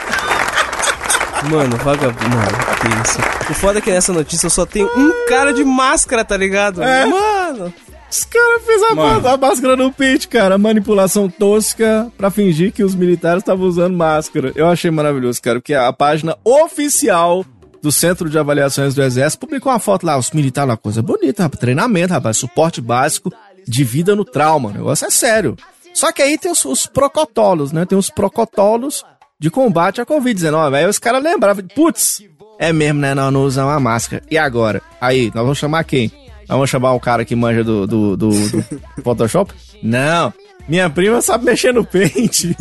[1.50, 2.36] Mano, vagabundo.
[2.36, 3.20] Mano, que isso.
[3.52, 6.82] O foda é que nessa notícia só tem um cara de máscara, tá ligado?
[6.82, 7.06] É.
[7.06, 7.74] Mano.
[8.15, 10.58] Os caras fez a, a, máscara no peito, cara.
[10.58, 14.54] Manipulação tosca pra fingir que os militares estavam usando máscara.
[14.56, 17.45] Eu achei maravilhoso, cara, porque a página oficial
[17.82, 21.43] do Centro de Avaliações do Exército publicou uma foto lá, os militares, uma coisa bonita,
[21.43, 21.60] rapaz.
[21.60, 22.38] Treinamento, rapaz.
[22.38, 23.34] Suporte básico
[23.67, 24.69] de vida no trauma.
[24.69, 25.58] O negócio é sério.
[25.93, 27.86] Só que aí tem os, os procotolos, né?
[27.86, 29.04] Tem os procotolos
[29.38, 30.73] de combate à Covid-19.
[30.73, 32.23] Aí os caras lembravam, putz,
[32.58, 33.13] é mesmo, né?
[33.13, 34.23] Nós não usamos a máscara.
[34.32, 34.82] E agora?
[35.01, 36.24] Aí, nós vamos chamar quem?
[36.47, 38.65] Vamos chamar o cara que manja do, do, do, do
[39.03, 39.53] Photoshop?
[39.81, 40.34] Não.
[40.67, 42.55] Minha prima sabe mexer no pente.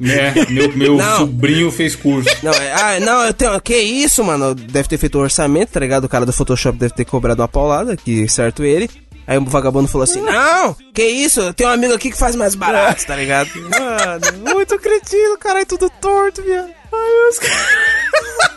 [0.00, 2.28] É, meu, meu sobrinho fez curso.
[2.42, 3.60] Não, é, ah, não, eu tenho.
[3.60, 4.54] Que isso, mano?
[4.54, 6.04] Deve ter feito um orçamento, tá ligado?
[6.04, 8.88] O cara do Photoshop deve ter cobrado uma paulada, que certo ele.
[9.26, 11.40] Aí o vagabundo falou assim: Não, que isso?
[11.40, 13.50] Eu tenho um amigo aqui que faz mais barato, tá ligado?
[13.60, 16.70] Mano, muito cretino, caralho, tudo torto, viado.
[16.92, 18.47] Ai, os caras.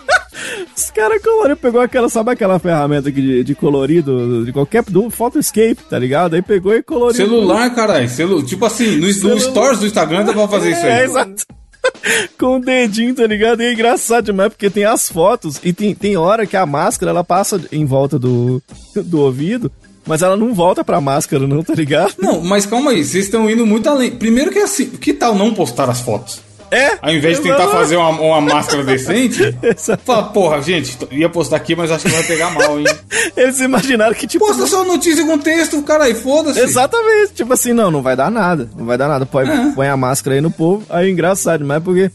[0.76, 5.10] Os caras coloriram, pegou aquela, sabe aquela ferramenta aqui de, de colorido, de qualquer, do
[5.10, 6.36] Photoscape, tá ligado?
[6.36, 7.16] Aí pegou e coloriu.
[7.16, 10.92] Celular, caralho, celu, tipo assim, no, no stories do Instagram dá pra fazer isso aí.
[10.92, 11.46] É, exato.
[12.38, 13.62] Com o dedinho, tá ligado?
[13.62, 17.12] E é engraçado demais, porque tem as fotos e tem, tem hora que a máscara,
[17.12, 18.62] ela passa em volta do,
[18.96, 19.72] do ouvido,
[20.06, 22.14] mas ela não volta pra máscara, não, tá ligado?
[22.20, 24.12] Não, mas calma aí, vocês estão indo muito além.
[24.12, 26.42] Primeiro que é assim, que tal não postar as fotos?
[26.72, 26.98] É?
[27.02, 29.54] Ao invés de tentar fazer uma, uma máscara decente,
[30.06, 32.86] fala, porra, gente, ia postar aqui, mas acho que vai pegar mal, hein?
[33.36, 34.48] Eles imaginaram que, tipo.
[34.48, 36.62] Posta só notícia com texto, cara, aí foda-se.
[36.62, 37.34] Exatamente.
[37.34, 38.70] Tipo assim, não, não vai dar nada.
[38.78, 39.26] Não vai dar nada.
[39.26, 39.72] Põe, é.
[39.76, 40.86] põe a máscara aí no povo.
[40.90, 42.12] Aí é engraçado, mas é porque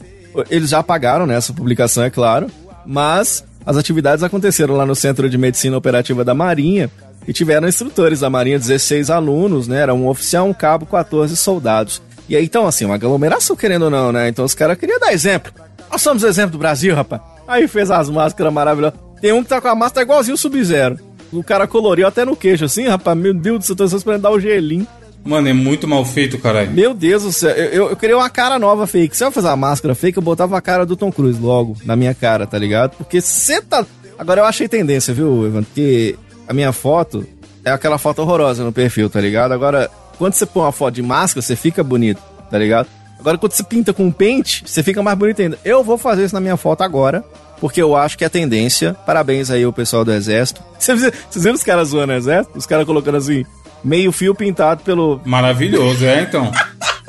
[0.50, 2.46] eles já pagaram nessa né, publicação, é claro.
[2.84, 6.90] Mas as atividades aconteceram lá no Centro de Medicina Operativa da Marinha
[7.26, 9.82] e tiveram instrutores da Marinha, 16 alunos, né?
[9.82, 12.00] Era um oficial, um cabo, 14 soldados.
[12.28, 14.28] E aí, então, assim, uma aglomeração, querendo ou não, né?
[14.28, 15.52] Então os caras queriam dar exemplo.
[15.90, 17.22] Nós somos exemplo do Brasil, rapaz.
[17.46, 18.98] Aí fez as máscaras maravilhosas.
[19.20, 20.98] Tem um que tá com a máscara igualzinho o Sub-Zero.
[21.32, 23.16] O cara coloriu até no queixo, assim, rapaz.
[23.16, 24.86] Meu Deus do céu, tô esperando dar o gelinho.
[25.24, 26.70] Mano, é muito mal feito, caralho.
[26.70, 29.16] Meu Deus do céu, eu, eu, eu queria uma cara nova fake.
[29.16, 31.96] Se eu fazer uma máscara fake, eu botava a cara do Tom Cruise logo na
[31.96, 32.96] minha cara, tá ligado?
[32.96, 33.84] Porque você tá.
[34.16, 35.64] Agora eu achei tendência, viu, Evan?
[35.64, 37.26] Porque a minha foto
[37.64, 39.50] é aquela foto horrorosa no perfil, tá ligado?
[39.50, 42.88] Agora, quando você põe uma foto de máscara, você fica bonito, tá ligado?
[43.18, 45.58] Agora, quando você pinta com um pente, você fica mais bonito ainda.
[45.64, 47.24] Eu vou fazer isso na minha foto agora,
[47.60, 48.94] porque eu acho que é tendência.
[49.06, 50.62] Parabéns aí o pessoal do Exército.
[50.78, 51.00] Vocês,
[51.34, 52.56] viram os caras zoando o Exército?
[52.56, 53.44] Os caras colocando assim,
[53.82, 55.20] meio fio pintado pelo.
[55.24, 56.52] Maravilhoso, é, então.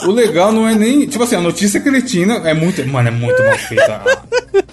[0.04, 1.08] O legal não é nem.
[1.08, 2.86] Tipo assim, a notícia cretina é muito.
[2.88, 4.02] Mano, é muito mal feita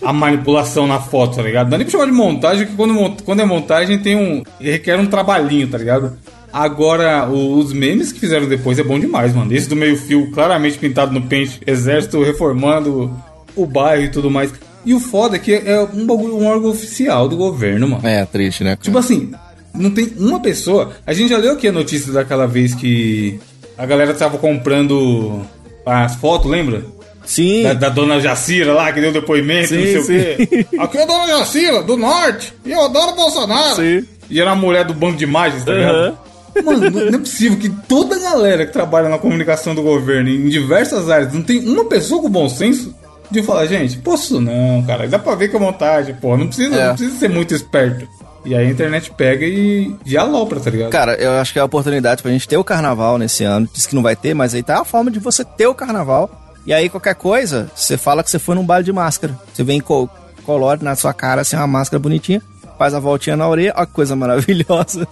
[0.02, 1.70] a, a manipulação na foto, tá ligado?
[1.70, 4.42] Dá nem pra chamar de montagem, porque quando, quando é montagem tem um.
[4.60, 6.16] requer um trabalhinho, tá ligado?
[6.54, 9.52] Agora, os memes que fizeram depois é bom demais, mano.
[9.52, 13.12] Esse do meio-fio, claramente pintado no pente, exército reformando
[13.56, 14.52] o bairro e tudo mais.
[14.86, 18.06] E o foda é que é um bagulho, um órgão oficial do governo, mano.
[18.06, 18.78] É, triste, né?
[18.80, 19.32] Tipo assim,
[19.74, 20.92] não tem uma pessoa.
[21.04, 23.40] A gente já leu aqui a notícia daquela vez que
[23.76, 25.42] a galera tava comprando
[25.84, 26.84] as fotos, lembra?
[27.24, 27.64] Sim.
[27.64, 30.42] Da, da, dona Jacira lá, que deu depoimento, sim, não sei sim.
[30.42, 30.66] o quê.
[30.78, 33.74] Aqui é a dona Jacira, do norte, e eu adoro Bolsonaro.
[33.74, 34.06] Sim.
[34.30, 36.14] E era a mulher do banco de imagens, tá uhum.
[36.62, 40.48] Mano, não é possível que toda a galera que trabalha na comunicação do governo em
[40.48, 42.94] diversas áreas não tem uma pessoa com bom senso
[43.30, 46.74] de falar, gente, posso não, cara, dá pra ver que é montagem, pô, não precisa,
[46.74, 46.88] é.
[46.88, 48.06] não precisa ser muito esperto.
[48.44, 50.90] E aí a internet pega e, e alopra, tá ligado?
[50.90, 53.66] Cara, eu acho que é a oportunidade pra gente ter o carnaval nesse ano.
[53.72, 56.30] Diz que não vai ter, mas aí tá a forma de você ter o carnaval.
[56.66, 59.38] E aí qualquer coisa, você fala que você foi num baile de máscara.
[59.52, 60.06] Você vem com
[60.44, 62.42] colore na sua cara, assim, uma máscara bonitinha
[62.78, 65.06] faz a voltinha na orelha, ó que coisa maravilhosa.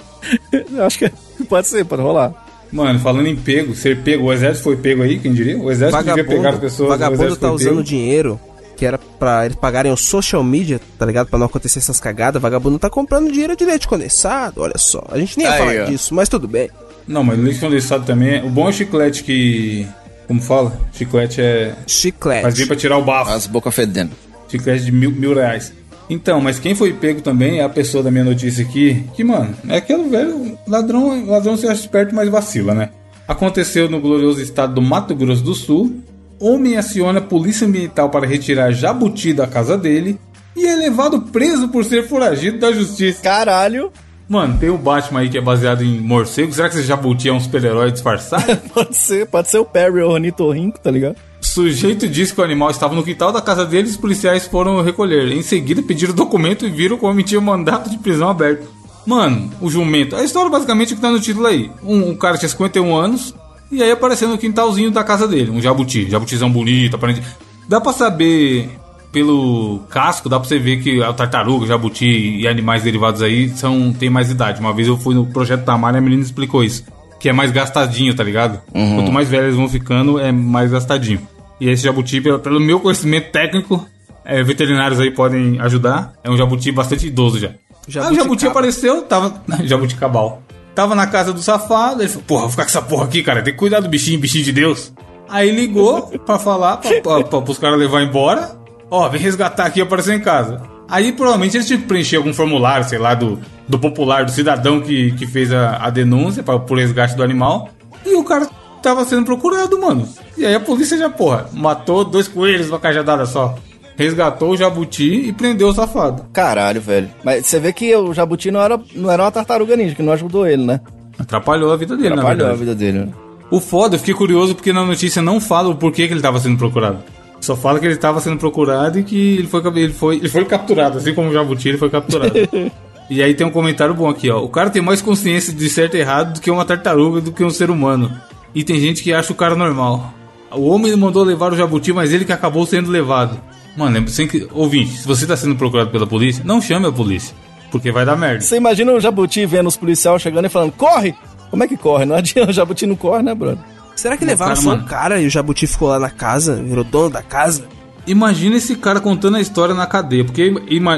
[0.53, 1.11] Eu acho que
[1.49, 2.33] pode ser, pode rolar.
[2.73, 5.59] Mano, falando em pego, ser pego, o exército foi pego aí, quem diria?
[5.59, 6.89] O exército vagabundo, devia pegar as pessoas.
[6.89, 7.83] O vagabundo tá usando pego.
[7.85, 8.41] dinheiro
[8.77, 11.29] que era pra eles pagarem o social media, tá ligado?
[11.29, 12.41] Pra não acontecer essas cagadas.
[12.41, 15.05] Vagabundo tá comprando dinheiro de leite condensado, olha só.
[15.11, 15.85] A gente nem ia aí, falar ó.
[15.85, 16.71] disso, mas tudo bem.
[17.07, 18.43] Não, mas leite condensado também é.
[18.43, 19.87] O bom é chiclete que.
[20.27, 20.81] Como fala?
[20.95, 21.75] Chiclete é.
[21.87, 22.43] Chiclete.
[22.43, 23.31] Faz bem pra tirar o bafo.
[23.31, 24.13] As bocas fedendo.
[24.49, 25.73] Chiclete de mil, mil reais.
[26.13, 29.55] Então, mas quem foi pego também é a pessoa da minha notícia aqui, que, mano,
[29.67, 32.91] é aquele velho ladrão, ladrão se acha esperto, mas vacila, né?
[33.27, 36.03] Aconteceu no glorioso estado do Mato Grosso do Sul.
[36.39, 40.19] Homem aciona a polícia ambiental para retirar jabuti da casa dele
[40.55, 43.23] e é levado preso por ser foragido da justiça.
[43.23, 43.91] Caralho!
[44.29, 46.53] Mano, tem o Batman aí que é baseado em morcego.
[46.53, 48.55] Será que esse jabuti é um super-herói disfarçado?
[48.75, 51.17] pode ser, pode ser o Perry ou o Rinco, tá ligado?
[51.53, 54.83] Sujeito disse que o animal estava no quintal da casa dele e os policiais foram
[54.83, 55.31] recolher.
[55.33, 58.67] Em seguida, pediram o documento e viram como tinha mandato de prisão aberto.
[59.07, 60.17] Mano, o jumento.
[60.17, 61.71] A história basicamente é que tá no título aí.
[61.83, 63.35] Um, um, cara tinha 51 anos
[63.71, 65.51] e aí apareceu no quintalzinho da casa dele.
[65.51, 66.09] Um jabuti.
[66.09, 67.23] Jabutizão bonito, aparente.
[67.69, 68.71] Dá pra saber
[69.11, 73.93] pelo casco, dá pra você ver que a tartaruga, jabuti e animais derivados aí são,
[73.93, 74.59] tem mais idade.
[74.59, 76.85] Uma vez eu fui no projeto Tamar e a menina explicou isso.
[77.21, 78.61] Que é mais gastadinho, tá ligado?
[78.75, 78.97] Uhum.
[78.97, 81.21] Quanto mais velhos vão ficando, é mais gastadinho.
[81.63, 83.87] E esse jabuti, pelo, pelo meu conhecimento técnico,
[84.25, 86.13] é, veterinários aí podem ajudar.
[86.25, 87.51] É um jabuti bastante idoso já.
[87.87, 89.41] Jabuti aí o jabuti apareceu, tava.
[89.63, 90.43] jabuti cabal.
[90.75, 93.43] Tava na casa do safado, ele falou, porra, vou ficar com essa porra aqui, cara.
[93.43, 94.93] Tem que cuidar do bichinho, bichinho de Deus.
[95.29, 98.59] Aí ligou pra falar, pra, pra, pra, pros caras levar embora.
[98.91, 100.61] Ó, vem resgatar aqui e aparecer em casa.
[100.89, 104.81] Aí provavelmente eles tinham que preencher algum formulário, sei lá, do, do popular, do cidadão
[104.81, 107.69] que, que fez a, a denúncia pra, por resgate do animal.
[108.05, 108.49] E o cara
[108.83, 110.09] tava sendo procurado, mano.
[110.37, 113.57] E aí a polícia já, porra, matou dois coelhos numa cajadada só.
[113.97, 116.25] Resgatou o jabuti e prendeu o safado.
[116.33, 117.11] Caralho, velho.
[117.23, 120.13] Mas você vê que o jabuti não era, não era uma tartaruga ninja, que não
[120.13, 120.81] ajudou ele, né?
[121.19, 123.09] Atrapalhou a vida dele, Atrapalhou a vida dele, né?
[123.51, 126.41] O foda, eu fiquei curioso porque na notícia não fala o porquê que ele tava
[126.41, 126.99] sendo procurado.
[127.39, 130.45] Só fala que ele tava sendo procurado e que ele foi, ele foi, ele foi
[130.45, 132.33] capturado, assim como o jabuti, ele foi capturado.
[133.11, 134.43] e aí tem um comentário bom aqui, ó.
[134.43, 137.45] O cara tem mais consciência de certo e errado do que uma tartaruga, do que
[137.45, 138.11] um ser humano.
[138.55, 140.13] E tem gente que acha o cara normal.
[140.51, 143.41] O homem mandou levar o jabuti, mas ele que acabou sendo levado.
[143.77, 144.47] Mano, lembra sem que.
[144.53, 147.35] Ouvinte, se você tá sendo procurado pela polícia, não chame a polícia.
[147.71, 148.43] Porque vai dar merda.
[148.43, 151.15] Você imagina o jabuti vendo os policiais chegando e falando: corre!
[151.51, 152.05] Como é que corre?
[152.05, 153.65] Não adianta, o jabuti não corre, né, brother?
[153.97, 157.11] Será que levaram só um cara e o jabuti ficou lá na casa, virou dono
[157.11, 157.65] da casa?
[158.07, 160.51] Imagina esse cara contando a história na cadeia, porque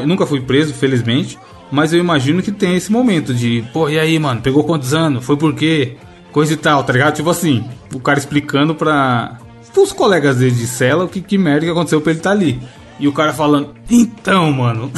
[0.06, 1.38] nunca fui preso, felizmente,
[1.70, 5.24] mas eu imagino que tem esse momento de, pô, e aí, mano, pegou quantos anos?
[5.24, 5.96] Foi por quê?
[6.35, 7.14] Coisa e tal, tá ligado?
[7.14, 9.38] Tipo assim, o cara explicando pra
[9.77, 12.37] os colegas dele de cela o que, que merda que aconteceu pra ele estar tá
[12.37, 12.61] ali.
[12.99, 14.90] E o cara falando, então, mano,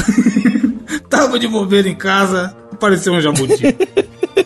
[1.10, 3.76] tava de bobeira em casa, apareceu um jabuti.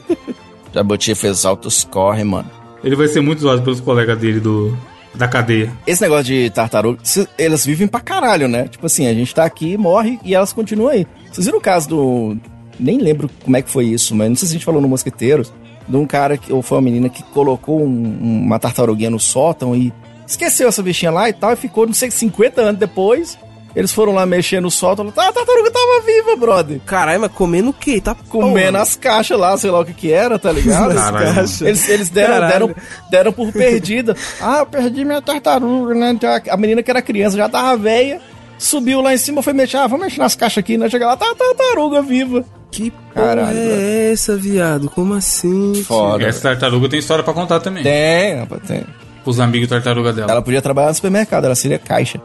[0.74, 2.50] jabuti fez altos corre, mano.
[2.82, 4.76] Ele vai ser muito zoado pelos colegas dele do,
[5.14, 5.72] da cadeia.
[5.86, 6.98] Esse negócio de tartaruga,
[7.38, 8.66] elas vivem pra caralho, né?
[8.66, 11.06] Tipo assim, a gente tá aqui, morre e elas continuam aí.
[11.30, 12.36] Vocês viram o caso do.
[12.80, 14.88] Nem lembro como é que foi isso, mas não sei se a gente falou no
[14.88, 15.52] Mosqueteiros
[15.90, 19.74] de um cara, que, ou foi uma menina que colocou um, uma tartaruguinha no sótão
[19.74, 19.92] e
[20.26, 23.36] esqueceu essa bichinha lá e tal, e ficou, não sei, 50 anos depois.
[23.74, 26.80] Eles foram lá mexer no sótão, ah, a tartaruga tava viva, brother.
[26.84, 28.00] Caralho, mas comendo o quê?
[28.00, 30.90] Tá comendo as caixas lá, sei lá o que que era, tá ligado?
[31.62, 32.74] Eles, eles deram, deram,
[33.10, 34.16] deram por perdida.
[34.40, 36.10] ah, eu perdi minha tartaruga, né?
[36.10, 38.20] Então, a menina que era criança já tava velha,
[38.58, 40.88] subiu lá em cima, foi mexer, ah, vamos mexer nas caixas aqui, né?
[40.90, 42.44] Chega lá, tá a tartaruga viva.
[42.70, 44.88] Que Caralho, é essa, viado?
[44.90, 45.82] Como assim?
[45.82, 46.24] Foda.
[46.24, 47.82] Essa tartaruga tem história pra contar também.
[47.82, 48.84] Tem, rapaz, tem.
[49.24, 50.30] Os amigos tartaruga dela.
[50.30, 52.20] Ela podia trabalhar no supermercado, ela seria caixa.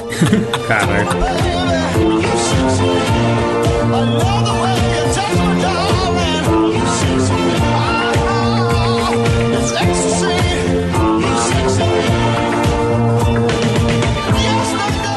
[0.66, 1.08] Caralho.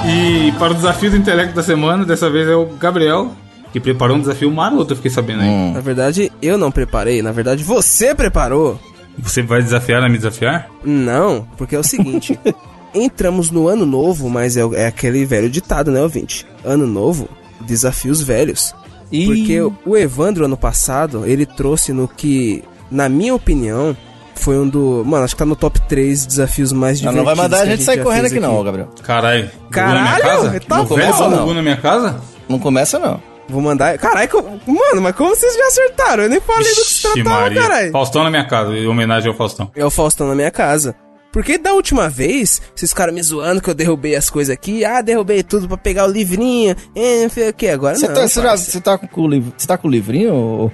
[0.10, 3.32] E para o desafio do intelecto da semana, dessa vez é o Gabriel,
[3.80, 5.50] que preparou um desafio maroto, eu fiquei sabendo aí.
[5.50, 5.74] Hum.
[5.74, 8.80] Na verdade, eu não preparei, na verdade, você preparou.
[9.18, 10.70] Você vai desafiar a me desafiar?
[10.84, 12.38] Não, porque é o seguinte.
[12.94, 16.46] entramos no ano novo, mas é, é, aquele velho ditado, né, ouvinte?
[16.64, 17.30] Ano novo,
[17.62, 18.74] desafios velhos.
[19.12, 19.26] E...
[19.26, 23.96] Porque o Evandro, ano passado, ele trouxe no que, na minha opinião,
[24.36, 25.04] foi um do.
[25.06, 27.26] Mano, acho que tá no top 3 desafios mais divertidos.
[27.26, 28.90] Não, não vai mandar a gente, a gente sair correndo aqui, aqui, não, Gabriel.
[29.02, 29.50] Caralho.
[29.72, 31.54] Caralho, tá não começa não.
[31.54, 32.22] na minha casa?
[32.48, 33.22] Não começa não.
[33.50, 33.98] Vou mandar.
[33.98, 34.30] Caralho,
[34.66, 36.24] mano, mas como vocês já acertaram?
[36.24, 37.92] Eu nem falei do que se tratava, caralho.
[37.92, 39.72] Faustão na minha casa, em homenagem ao Faustão.
[39.76, 40.96] É o Faustão na minha casa.
[41.32, 44.84] Porque da última vez, vocês ficaram me zoando que eu derrubei as coisas aqui.
[44.84, 46.76] Ah, derrubei tudo pra pegar o livrinho.
[46.96, 47.68] É, não sei o que.
[47.68, 48.16] Agora cê não.
[48.16, 49.54] Tá, você, já, você tá com o livro.
[49.56, 50.66] Você tá com o livrinho, ô,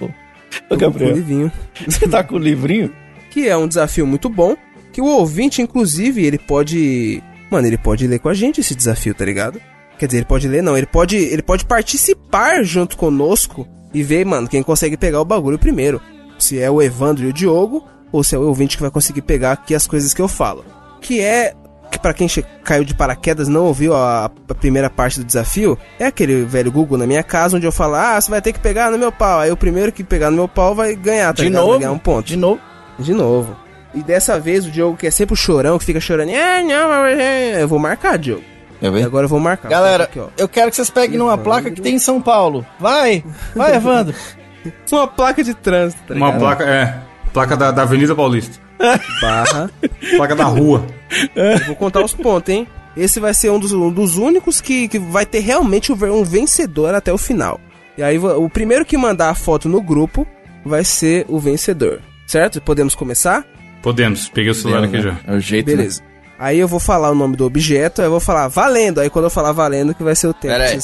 [0.69, 1.09] ô Gabriel?
[1.09, 1.51] Com o livrinho.
[1.87, 2.93] Você tá com o livrinho?
[3.29, 4.55] Que é um desafio muito bom.
[4.91, 7.21] Que o ouvinte, inclusive, ele pode.
[7.49, 9.59] Mano, ele pode ler com a gente esse desafio, tá ligado?
[10.03, 10.77] Quer dizer, ele pode ler, não.
[10.77, 15.57] Ele pode, ele pode participar junto conosco e ver, mano, quem consegue pegar o bagulho
[15.57, 16.01] primeiro.
[16.37, 19.21] Se é o Evandro e o Diogo, ou se é o ouvinte que vai conseguir
[19.21, 20.65] pegar aqui as coisas que eu falo.
[20.99, 21.53] Que é
[21.89, 22.27] que para quem
[22.65, 26.97] caiu de paraquedas não ouviu a, a, primeira parte do desafio, é aquele velho Google
[26.97, 29.39] na minha casa onde eu falo: "Ah, você vai ter que pegar no meu pau".
[29.39, 31.69] Aí o primeiro que pegar no meu pau vai ganhar, tá de novo?
[31.69, 32.27] Vai ganhar um ponto.
[32.27, 32.59] De novo.
[32.99, 33.55] De novo.
[33.95, 37.07] E dessa vez o Diogo que é sempre o chorão, que fica chorando, ah, não,
[37.07, 38.51] eu vou marcar, Diogo.
[38.83, 39.69] E agora eu vou marcar.
[39.69, 42.65] Galera, aqui, eu quero que vocês peguem numa placa que tem em São Paulo.
[42.79, 43.23] Vai!
[43.55, 44.13] Vai, Evandro!
[44.91, 47.01] Uma placa de trânsito, tá Uma placa, é.
[47.33, 48.59] Placa da, da Avenida Paulista.
[49.21, 49.69] Barra.
[50.17, 50.85] placa da rua.
[51.35, 52.67] Eu vou contar os pontos, hein?
[52.95, 56.93] Esse vai ser um dos, um dos únicos que, que vai ter realmente um vencedor
[56.93, 57.59] até o final.
[57.97, 60.27] E aí, o primeiro que mandar a foto no grupo
[60.63, 62.01] vai ser o vencedor.
[62.27, 62.61] Certo?
[62.61, 63.45] Podemos começar?
[63.81, 64.29] Podemos.
[64.29, 65.17] Peguei o celular aqui já.
[65.25, 66.01] É o jeito, Beleza.
[66.01, 66.12] Né?
[66.43, 68.99] Aí eu vou falar o nome do objeto, aí eu vou falar valendo.
[68.99, 70.53] Aí quando eu falar valendo, que vai ser o tempo.
[70.53, 70.79] Pera aí.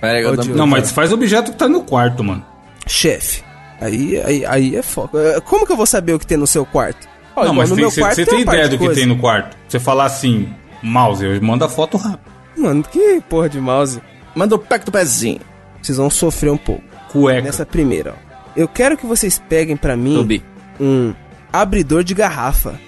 [0.00, 2.42] Pera aí, eu não, mas faz o objeto que tá no quarto, mano.
[2.86, 3.44] Chefe.
[3.78, 5.18] Aí, aí, aí é foco.
[5.18, 7.06] É, como que eu vou saber o que tem no seu quarto?
[7.36, 9.18] Ó, não, mas no tem, meu cê, quarto você tem, ideia do que tem no
[9.18, 9.54] quarto?
[9.68, 10.48] Você falar assim,
[10.82, 12.32] mouse, eu mando a foto rápido.
[12.56, 14.00] Mano, que porra de mouse?
[14.34, 15.40] Manda o pack do pezinho.
[15.82, 16.84] Vocês vão sofrer um pouco.
[17.10, 17.42] Cueca.
[17.42, 18.32] Nessa primeira, ó.
[18.56, 20.42] Eu quero que vocês peguem para mim Tubi.
[20.80, 21.12] um
[21.52, 22.80] abridor de garrafa.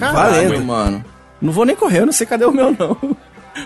[0.00, 0.64] Caralho, Valendo.
[0.64, 1.13] mano.
[1.44, 2.96] Não vou nem correr, eu não sei cadê o meu, não.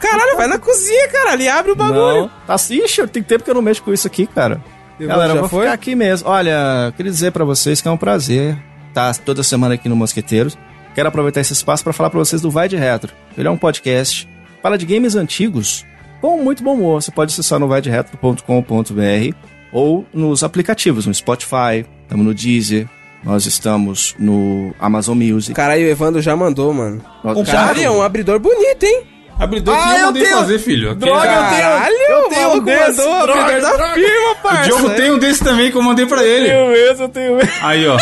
[0.01, 1.33] Caralho, vai na cozinha, cara.
[1.33, 2.23] Ali abre o bagulho.
[2.23, 2.31] Não.
[2.45, 4.61] Tá, ixi, tem tempo que eu não mexo com isso aqui, cara.
[4.99, 5.61] Galera, eu vou foi?
[5.61, 6.29] ficar aqui mesmo.
[6.29, 10.59] Olha, queria dizer para vocês que é um prazer estar toda semana aqui no Mosqueteiros.
[10.93, 13.15] Quero aproveitar esse espaço para falar para vocês do Vai de Retro.
[13.37, 14.29] Ele é um podcast,
[14.61, 15.87] fala de games antigos
[16.21, 17.01] com muito bom humor.
[17.01, 19.37] Você pode acessar no vaideretro.com.br
[19.73, 22.89] ou nos aplicativos, no Spotify, estamos no Deezer,
[23.23, 25.55] nós estamos no Amazon Music.
[25.55, 27.03] Caralho, o Evandro já mandou, mano.
[27.45, 29.03] Caralho, é um abridor bonito, hein?
[29.39, 30.37] Abridor ah, que eu, eu mandei tenho...
[30.37, 30.95] fazer, filho.
[30.97, 32.99] Droga, Caralho, eu tenho, eu tenho um desse.
[32.99, 33.79] Mandou droga, abridor droga.
[33.79, 34.61] da firma, parça.
[34.61, 36.47] O Diogo tem um desse também que eu mandei pra ele.
[36.47, 37.53] Eu tenho esse, eu tenho esse.
[37.63, 37.99] Aí, ó.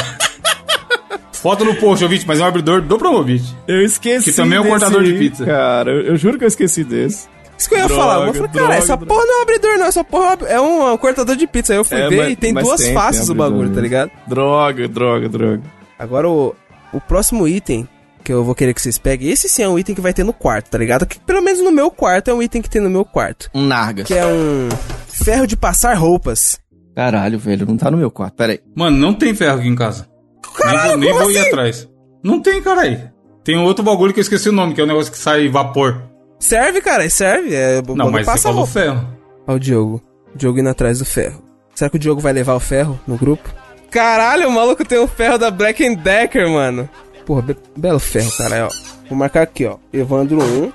[1.33, 3.45] Foto no post, ouvinte, mas é um abridor do Promovit.
[3.69, 4.31] Eu esqueci.
[4.31, 5.45] Que também é um cortador de pizza.
[5.45, 7.29] Cara, eu, eu, juro que eu esqueci desse.
[7.59, 8.27] Isso que eu ia droga, falar.
[8.27, 9.07] Eu falei, cara, essa droga.
[9.07, 9.87] porra não é um abridor, não.
[9.87, 11.73] Essa porra é um, um cortador de pizza.
[11.73, 13.81] Aí eu fui é, ver mas, e tem duas tem, faces tem o bagulho, tá
[13.81, 14.11] ligado?
[14.27, 15.63] Droga, droga, droga.
[15.99, 16.55] Agora o,
[16.93, 17.89] o próximo item
[18.27, 19.31] que eu vou querer que vocês peguem.
[19.31, 21.07] Esse sim é um item que vai ter no quarto, tá ligado?
[21.07, 23.49] Que pelo menos no meu quarto é um item que tem no meu quarto.
[23.55, 24.03] Um narga.
[24.03, 24.69] Que é um
[25.07, 26.59] ferro de passar roupas.
[26.95, 28.35] Caralho, velho, não tá no meu quarto.
[28.35, 28.61] Pera aí.
[28.75, 30.09] Mano, não tem ferro aqui em casa.
[30.57, 31.49] Caralho, nem vou, nem vou assim?
[31.49, 31.89] ir atrás.
[32.25, 33.01] Não tem, cara aí.
[33.45, 35.49] Tem outro bagulho que eu esqueci o nome, que é o um negócio que sai
[35.49, 36.03] vapor.
[36.39, 37.55] Serve, cara, serve.
[37.55, 39.09] É, não, mas passa você falou ferro.
[39.47, 40.03] Olha o Diogo.
[40.35, 41.43] O Diogo indo atrás do ferro.
[41.75, 43.49] Será que o Diogo vai levar o ferro no grupo?
[43.91, 46.89] Caralho, o maluco tem o ferro da Black Decker, mano.
[47.25, 48.67] Porra, be belo ferro, cara.
[48.67, 48.71] Ó.
[49.09, 49.77] Vou marcar aqui, ó.
[49.93, 50.73] Evandro 1,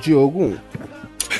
[0.00, 0.58] Diogo 1.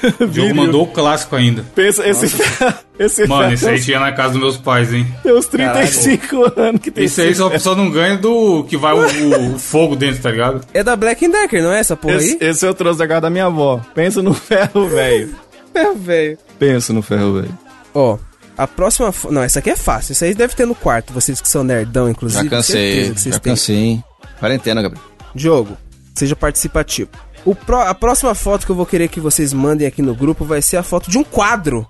[0.20, 1.64] O Diogo mandou o clássico ainda.
[1.74, 2.26] Pensa, esse,
[2.98, 5.06] esse Mano, esse aí tinha na casa dos meus pais, hein?
[5.22, 6.68] Tem uns 35 Caralho.
[6.68, 9.96] anos que tem Esse aí só, só não ganha do que vai o, o, fogo
[9.96, 10.66] dentro, tá ligado?
[10.72, 12.50] É da Black Decker, não é essa porra esse, aí?
[12.50, 13.80] Esse eu trouxe da casa da minha avó.
[13.94, 15.34] Pensa no ferro, velho.
[15.72, 16.38] ferro, velho.
[16.58, 17.58] Pensa no ferro, velho.
[17.94, 18.18] Ó,
[18.56, 19.12] a próxima.
[19.30, 20.12] Não, essa aqui é fácil.
[20.12, 22.44] Isso aí deve ter no quarto, vocês que são nerdão, inclusive.
[22.44, 24.04] Já cansei, já cansei, hein?
[24.38, 25.04] Quarentena, Gabriel.
[25.34, 25.76] Diogo,
[26.14, 27.10] seja participativo.
[27.54, 30.60] Pro, a próxima foto que eu vou querer que vocês mandem aqui no grupo vai
[30.60, 31.86] ser a foto de um quadro.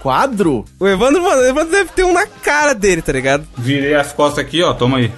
[0.00, 0.64] quadro?
[0.78, 3.46] O Evandro, mano, o Evandro deve ter um na cara dele, tá ligado?
[3.58, 5.12] Virei as costas aqui, ó, toma aí.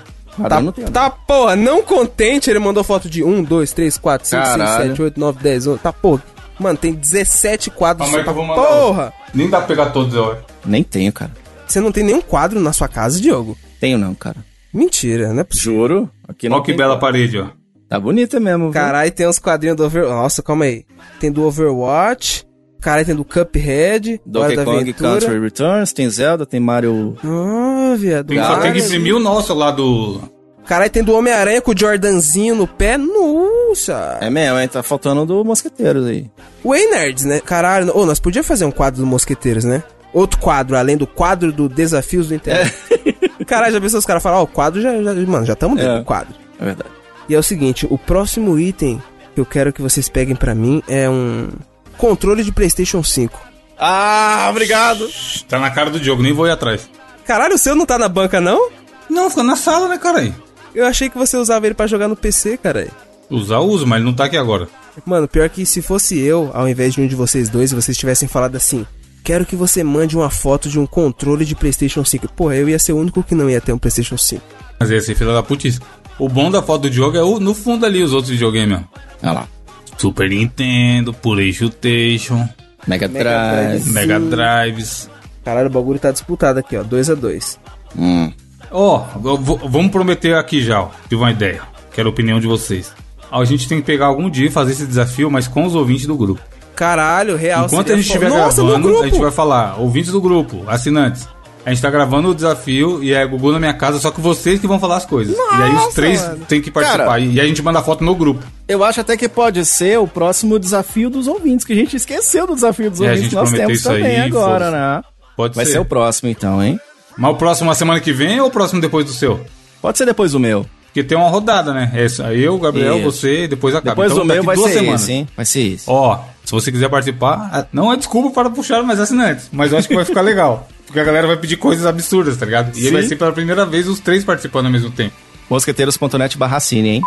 [0.49, 0.63] Tá,
[0.93, 5.03] tá, porra, não contente, ele mandou foto de 1, 2, 3, 4, 5, 6, 7,
[5.03, 5.79] 8, 9, 10, 11.
[5.81, 6.23] Tá, porra.
[6.59, 8.07] Mano, tem 17 quadros.
[8.07, 9.13] Calma aí que eu vou mandar porra!
[9.35, 11.33] Nem dá pra pegar todos, eu Nem tenho, cara.
[11.67, 13.57] Você não tem nenhum quadro na sua casa, Diogo?
[13.81, 14.37] Tenho não, cara.
[14.73, 15.73] Mentira, não é possível.
[15.75, 16.11] Juro.
[16.27, 17.47] Aqui Olha que bela parede, ó.
[17.89, 18.71] Tá bonita mesmo.
[18.71, 20.15] Caralho, tem uns quadrinhos do Overwatch.
[20.15, 20.85] Nossa, calma aí.
[21.19, 22.47] Tem do Overwatch.
[22.81, 24.21] Caralho, tem do Cuphead.
[24.25, 25.21] Donkey Kong Aventura.
[25.21, 25.93] Country Returns.
[25.93, 27.17] Tem Zelda, tem Mario.
[27.25, 28.27] Ah, viado.
[28.27, 30.21] Tem, só tem que imprimir o nosso lá do.
[30.67, 32.99] Caralho, tem do Homem-Aranha com o Jordanzinho no pé.
[32.99, 34.19] Nossa!
[34.21, 34.69] É mesmo, hein?
[34.69, 36.31] Tá faltando do Mosqueteiros aí.
[36.63, 37.41] O Nerds, né?
[37.41, 39.83] Caralho, ô, oh, nós podíamos fazer um quadro do Mosqueteiros, né?
[40.13, 42.75] Outro quadro, além do quadro do Desafios do Internet.
[42.91, 43.45] É.
[43.47, 45.15] Caralho, já pensou os caras falar, ó, oh, o quadro já, já.
[45.15, 45.99] Mano, já estamos dentro é.
[46.01, 46.35] do quadro.
[46.61, 46.98] É verdade.
[47.29, 49.03] E é o seguinte, o próximo item
[49.35, 51.49] que eu quero que vocês peguem para mim é um
[51.97, 53.39] controle de PlayStation 5.
[53.79, 55.09] Ah, obrigado.
[55.49, 56.89] Tá na cara do Diogo, nem vou ir atrás.
[57.25, 58.71] Caralho, o seu não tá na banca, não?
[59.09, 60.35] Não, fica na sala, né, caralho?
[60.75, 62.91] Eu achei que você usava ele para jogar no PC, caralho.
[63.31, 64.69] Usar, uso, mas ele não tá aqui agora.
[65.05, 68.29] Mano, pior que se fosse eu, ao invés de um de vocês dois, vocês tivessem
[68.29, 68.87] falado assim:
[69.23, 72.33] Quero que você mande uma foto de um controle de PlayStation 5.
[72.33, 74.43] Porra, eu ia ser o único que não ia ter um PlayStation 5.
[74.81, 75.81] Mas ia ser filha da putice.
[76.19, 78.81] O bom da foto do jogo é o, no fundo ali os outros videogames,
[79.23, 79.49] Olha lá.
[79.97, 82.49] Super Nintendo, PlayStation,
[82.87, 85.11] Mega Drive, Mega Drives.
[85.45, 86.83] Caralho, o bagulho tá disputado aqui, ó.
[86.83, 87.59] 2 a 2
[87.97, 88.33] Hum.
[88.71, 89.37] Ó, oh,
[89.69, 90.91] vamos prometer aqui já, ó.
[91.09, 91.63] Tive uma ideia.
[91.93, 92.93] Quero a opinião de vocês.
[93.31, 96.07] A gente tem que pegar algum dia e fazer esse desafio, mas com os ouvintes
[96.07, 96.41] do grupo.
[96.75, 97.67] Caralho, real.
[97.67, 101.27] Enquanto a gente estiver gravando, a gente vai falar, ouvintes do grupo, assinantes.
[101.67, 104.61] A gente tá gravando o desafio e é Gugu na minha casa, só que vocês
[104.61, 105.37] que vão falar as coisas.
[105.37, 106.45] Nossa, e aí os três mano.
[106.49, 107.05] tem que participar.
[107.05, 108.45] Cara, e a gente manda foto no grupo.
[108.67, 112.47] Eu acho até que pode ser o próximo desafio dos ouvintes, que a gente esqueceu
[112.47, 114.77] do desafio dos é, ouvintes que nós temos também aí, agora, fosse.
[114.77, 115.03] né?
[115.37, 115.73] Pode Vai ser.
[115.73, 116.81] ser o próximo então, hein?
[117.17, 119.45] Mas o próximo a semana que vem ou o próximo depois do seu?
[119.83, 120.65] Pode ser depois do meu.
[120.87, 121.91] Porque tem uma rodada, né?
[121.95, 123.05] Essa, eu, Gabriel, isso.
[123.05, 123.91] você, depois acaba.
[123.91, 125.03] Depois então, do meu vai ser semanas.
[125.03, 125.29] esse, hein?
[125.37, 125.85] Vai ser isso.
[125.91, 129.87] Ó, se você quiser participar, não é desculpa para puxar mais assinantes, mas eu acho
[129.87, 130.67] que vai ficar legal.
[130.89, 132.75] Porque a galera vai pedir coisas absurdas, tá ligado?
[132.77, 132.93] E Sim.
[132.93, 135.15] vai ser pela primeira vez os três participando ao mesmo tempo.
[135.51, 137.03] Mosqueteiros.net barra cine, hein?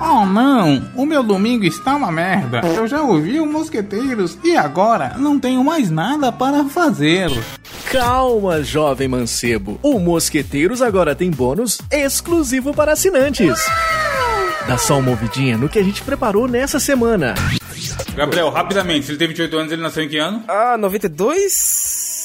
[0.00, 2.60] Oh não, o meu domingo está uma merda.
[2.64, 7.28] Eu já ouvi o Mosqueteiros e agora não tenho mais nada para fazer.
[7.90, 9.80] Calma, jovem mancebo.
[9.82, 13.58] O Mosqueteiros agora tem bônus exclusivo para assinantes.
[14.68, 17.34] Dá só uma ouvidinha no que a gente preparou nessa semana.
[18.14, 20.44] Gabriel, rapidamente, se ele tem 28 anos, ele nasceu em que ano?
[20.46, 22.15] Ah, 92?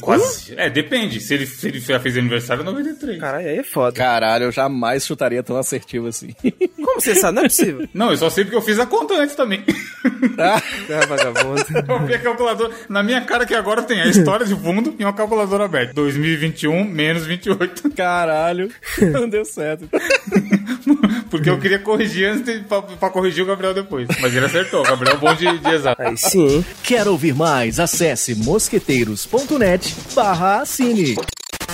[0.00, 0.54] Quase.
[0.56, 1.20] É, depende.
[1.20, 3.18] Se ele, se ele já fez aniversário, 93.
[3.18, 3.92] Caralho, aí é foda.
[3.92, 6.34] Caralho, eu jamais chutaria tão assertivo assim.
[6.76, 7.36] Como você sabe?
[7.36, 7.88] Não é possível.
[7.94, 9.64] Não, eu só sei porque eu fiz a conta antes também.
[10.38, 11.64] Ah, é vagabundo.
[11.88, 12.72] Eu vi a calculadora.
[12.88, 15.92] Na minha cara que agora tem a história de fundo e uma calculadora aberta.
[15.94, 17.90] 2021 menos 28.
[17.90, 18.70] Caralho.
[19.12, 19.88] Não deu certo.
[21.30, 24.08] porque eu queria corrigir antes pra, pra, corrigir o Gabriel depois.
[24.20, 24.80] Mas ele acertou.
[24.80, 26.02] O Gabriel é bom de, de exato.
[26.02, 26.64] Aí sim.
[26.82, 27.78] Quer ouvir mais?
[27.80, 31.16] Acesse mosqueteiros.net barra assine.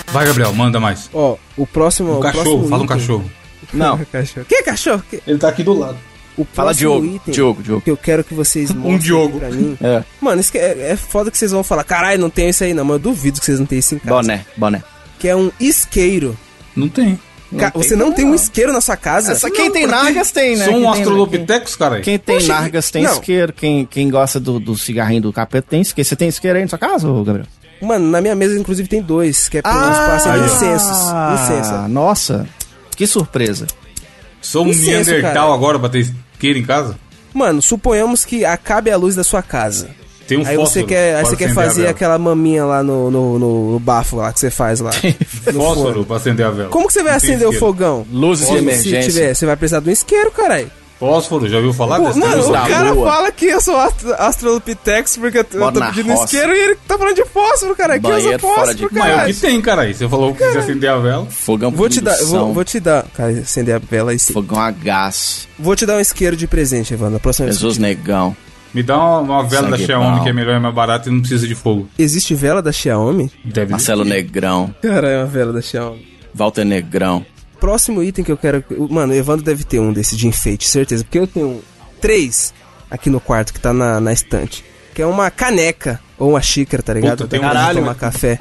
[0.07, 1.09] Vai, Gabriel, manda mais.
[1.13, 2.13] Ó, o próximo.
[2.13, 3.31] Um o cachorro, próximo fala um cachorro.
[3.73, 3.97] Não.
[4.11, 4.45] cachorro.
[4.45, 5.03] Que cachorro?
[5.25, 5.97] Ele tá aqui do lado.
[6.37, 7.03] O Fala Diogo.
[7.03, 7.81] Item Diogo, Diogo.
[7.81, 9.39] Que eu quero que vocês mostrem um Diogo.
[9.39, 9.75] pra mim.
[9.81, 10.03] É.
[10.21, 11.83] Mano, isso é, é foda que vocês vão falar.
[11.83, 13.99] Caralho, não tem isso aí não, mas eu duvido que vocês não tenham isso em
[13.99, 14.11] casa.
[14.11, 14.83] Boné, boné.
[15.17, 16.37] Que é um isqueiro.
[16.75, 17.19] Não tem.
[17.51, 19.31] Não você não tem um isqueiro na sua casa?
[19.31, 20.65] Essa, quem não, tem nargas tem, né?
[20.65, 22.01] Sou um astrolopithecus, cara.
[22.01, 23.13] Quem tem Poxa, nargas tem não.
[23.13, 23.53] isqueiro.
[23.53, 26.07] Quem, quem gosta do, do cigarrinho do capeta tem isqueiro.
[26.07, 27.47] Você tem isqueiro aí na sua casa, Gabriel?
[27.81, 30.97] Mano, na minha mesa, inclusive, tem dois, que é ah, espaço de incensos.
[31.31, 31.87] Licença.
[31.87, 32.47] Nossa,
[32.95, 33.67] que surpresa.
[34.41, 35.53] Sou um Incenso, Neandertal cara.
[35.53, 36.97] agora pra ter isqueiro em casa?
[37.33, 39.89] Mano, suponhamos que acabe a luz da sua casa.
[40.27, 43.71] Tem um aí você quer, aí você quer fazer aquela maminha lá no, no, no,
[43.71, 44.91] no, bafo lá que você faz lá.
[45.53, 46.69] fósforo pra acender a vela.
[46.69, 48.05] Como que você vai acender o fogão?
[48.11, 49.01] Luzes de emergência.
[49.03, 50.69] Se tiver, você vai precisar de um isqueiro, caralho.
[50.99, 53.11] Fósforo, já ouviu falar desse Mano, o cara boa.
[53.11, 53.75] fala que eu sou
[54.17, 56.25] Astrolopitex porque eu, eu tô pedindo roça.
[56.25, 57.99] isqueiro e ele tá falando de fósforo, cara.
[57.99, 58.89] Que usa fósforo, de...
[58.89, 59.17] cara.
[59.17, 59.93] Mas é o que tem, cara.
[59.93, 61.27] Você falou que quer acender a vela.
[61.27, 64.33] Fogão vou te dar, vou, vou, te dar, cara, acender a vela aí sim.
[64.33, 65.47] Fogão a gás.
[65.59, 68.35] Vou te dar um isqueiro de presente, Evandro, na próxima Jesus negão.
[68.77, 70.23] Me dá uma, uma vela Sangue da Xiaomi bom.
[70.23, 71.89] que é melhor e mais barata e não precisa de fogo.
[71.97, 73.31] Existe vela da Xiaomi?
[73.43, 74.71] Deve Marcelo Negrão.
[74.83, 76.07] Cara, é uma vela da Xiaomi.
[76.31, 77.25] Walter Negrão.
[77.59, 78.63] Próximo item que eu quero.
[78.91, 81.03] Mano, o Evandro deve ter um desse de enfeite, certeza.
[81.03, 81.59] Porque eu tenho
[81.99, 82.53] três
[82.91, 84.63] aqui no quarto que tá na, na estante.
[84.93, 87.17] Que é uma caneca ou uma xícara, tá ligado?
[87.17, 88.37] Puta, tem um Caralho, tomar café.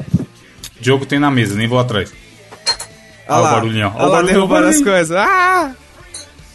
[0.78, 2.12] Diogo tem na mesa, nem vou atrás.
[3.26, 4.02] Olha, Olha o barulhinho, ó.
[4.02, 5.16] Olha lá, derrubando as coisas.
[5.16, 5.72] Ah!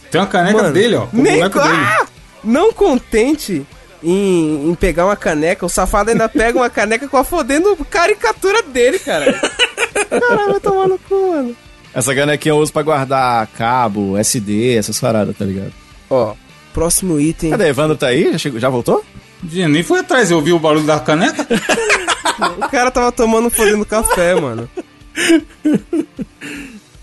[0.08, 1.08] Tem uma caneca Mano, dele, ó.
[1.12, 1.42] Nem...
[1.42, 1.48] Ah!
[1.48, 2.11] Dele.
[2.44, 3.66] Não contente
[4.02, 8.62] em, em, pegar uma caneca, o safado ainda pega uma caneca com a fodendo caricatura
[8.62, 9.32] dele, cara.
[10.10, 11.56] Caralho, vai tomar no cu, mano.
[11.94, 15.72] Essa canequinha eu uso pra guardar cabo, SD, essas paradas, tá ligado?
[16.10, 16.34] Ó,
[16.72, 17.50] próximo item.
[17.50, 17.68] Cadê?
[17.68, 18.32] Evandro tá aí?
[18.32, 19.04] Já, chegou, já voltou?
[19.42, 21.46] Nem foi atrás, eu ouvi o barulho da caneca.
[22.58, 24.68] o cara tava tomando fodendo café, mano.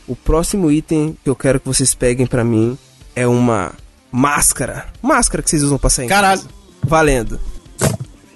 [0.08, 2.78] O próximo item que eu quero que vocês peguem para mim
[3.16, 3.74] é uma
[4.12, 4.88] máscara.
[5.02, 6.08] Máscara que vocês usam pra sair.
[6.08, 6.42] Caralho.
[6.84, 7.40] Valendo.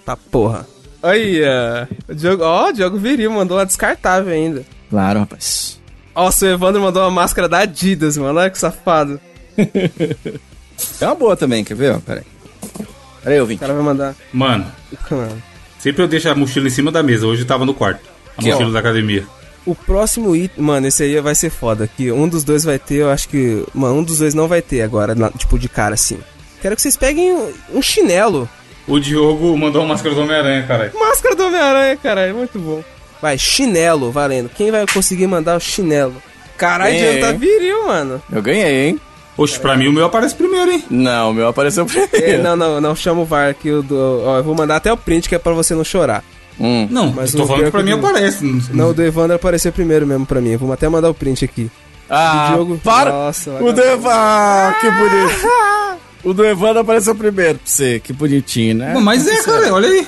[0.05, 0.67] Tá porra.
[1.01, 4.65] Aí, uh, o Diogo, ó, o Diogo Viril mandou uma descartável ainda.
[4.89, 5.79] Claro, rapaz.
[6.15, 8.39] Nossa, o Evandro mandou uma máscara da Adidas, mano.
[8.39, 9.19] Olha que safado.
[9.57, 11.99] é uma boa também, quer ver?
[12.01, 12.25] Pera aí.
[13.23, 13.55] Pera aí, eu vim.
[13.55, 14.15] O cara vai mandar.
[14.31, 14.65] Mano.
[15.09, 15.43] Mano.
[15.79, 17.27] Sempre eu deixo a mochila em cima da mesa.
[17.27, 18.01] Hoje eu tava no quarto.
[18.37, 18.73] A que mochila ó.
[18.73, 19.25] da academia.
[19.65, 20.63] O próximo item.
[20.63, 21.87] Mano, esse aí vai ser foda.
[21.87, 23.63] Que um dos dois vai ter, eu acho que.
[23.73, 26.19] Mano, um dos dois não vai ter agora, na, tipo, de cara assim.
[26.61, 28.49] Quero que vocês peguem um, um chinelo.
[28.87, 30.91] O Diogo mandou uma máscara do Homem-Aranha, caralho.
[30.97, 32.35] Máscara do Homem-Aranha, caralho.
[32.35, 32.83] Muito bom.
[33.21, 34.49] Vai, chinelo, valendo.
[34.49, 36.15] Quem vai conseguir mandar o chinelo?
[36.57, 38.21] Caralho, tá viril, mano.
[38.31, 38.99] Eu ganhei, hein?
[39.35, 40.83] Oxe, pra mim o meu aparece primeiro, hein?
[40.89, 42.15] Não, o meu apareceu primeiro.
[42.15, 43.71] É, não, não, não, chama o VAR aqui.
[43.71, 46.23] O do, ó, eu vou mandar até o print que é pra você não chorar.
[46.59, 46.87] Hum.
[46.89, 48.45] Não, mas tô falando que pra mim aparece.
[48.71, 50.55] Não, o do Evandro apareceu primeiro mesmo pra mim.
[50.55, 51.69] Vamos até mandar o print aqui.
[52.09, 52.77] Ah, o Diogo...
[52.79, 53.11] para!
[53.11, 55.47] Nossa, o do Evandro, ah, que bonito.
[56.23, 58.93] o do Evandro apareceu primeiro pra você, que bonitinho, né?
[58.99, 60.07] mas é, cara, olha aí.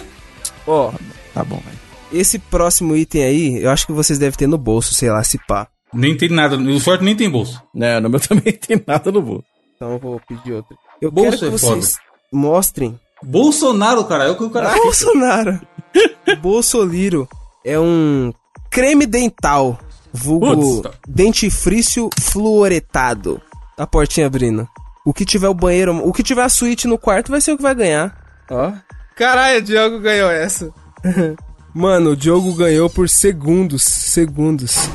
[0.68, 0.92] Ó,
[1.34, 1.86] tá bom, velho.
[2.14, 5.40] Esse próximo item aí, eu acho que vocês devem ter no bolso, sei lá, se
[5.48, 5.68] pá.
[5.94, 7.62] Nem tem nada, o sorte nem tem bolso.
[7.76, 9.46] É, no meu também tem nada no bolso.
[9.76, 10.78] Então eu vou pedir outro.
[11.02, 12.04] Eu bolso quero que é vocês foda.
[12.32, 13.00] mostrem.
[13.24, 15.60] Bolsonaro, cara, é o que o cara Bolsonaro.
[16.42, 17.28] Bolsoliro
[17.64, 18.34] é um
[18.70, 19.80] creme dental,
[20.14, 20.98] vulgo Putz.
[21.08, 23.42] dentifrício fluoretado.
[23.78, 24.68] A portinha abrindo.
[25.06, 27.58] O que tiver o banheiro, o que tiver a suíte no quarto vai ser o
[27.58, 28.16] que vai ganhar.
[28.50, 28.72] Ó.
[29.16, 30.72] Caralho, o Diogo ganhou essa.
[31.74, 33.84] Mano, o Diogo ganhou por segundos.
[33.84, 34.90] Segundos.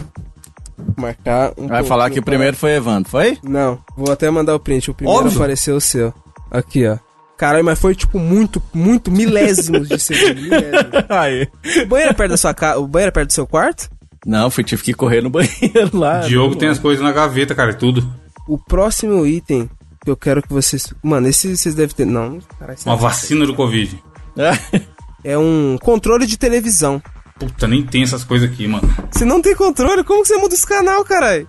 [0.97, 3.39] Marcar um Vai falar que o primeiro foi Evandro, foi?
[3.43, 4.91] Não, vou até mandar o print.
[4.91, 5.37] O primeiro Óbvio.
[5.39, 6.13] apareceu o seu.
[6.51, 6.97] Aqui, ó.
[7.41, 10.51] Caralho, mas foi tipo muito, muito milésimos de segundo.
[11.09, 11.49] Aí.
[11.83, 12.79] O banheiro é perto da sua casa.
[12.79, 13.89] O banheiro é perto do seu quarto?
[14.27, 16.21] Não, fui, tive que correr no banheiro lá.
[16.21, 18.07] Diogo tem as coisas na gaveta, cara, tudo.
[18.47, 19.71] O próximo item
[20.05, 20.93] que eu quero que vocês.
[21.03, 22.05] Mano, esse vocês devem ter.
[22.05, 23.99] Não, caralho, Uma vacina do Covid.
[25.25, 27.03] é um controle de televisão.
[27.39, 28.87] Puta, nem tem essas coisas aqui, mano.
[29.11, 30.05] Você não tem controle?
[30.05, 31.49] Como que você muda esse canal, caralho?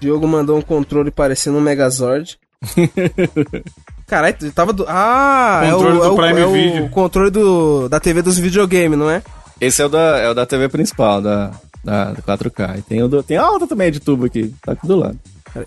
[0.00, 2.38] Diogo mandou um controle parecendo um Megazord.
[4.12, 4.84] Caralho, tava do.
[4.86, 5.62] Ah!
[5.70, 6.76] Controle é o, do é Prime o, Video.
[6.76, 9.22] É o controle do, da TV dos videogames, não é?
[9.58, 11.50] Esse é o da, é o da TV principal, da,
[11.82, 12.78] da, da 4K.
[12.78, 15.18] E tem, o do, tem a alta também de tubo aqui, tá aqui do lado.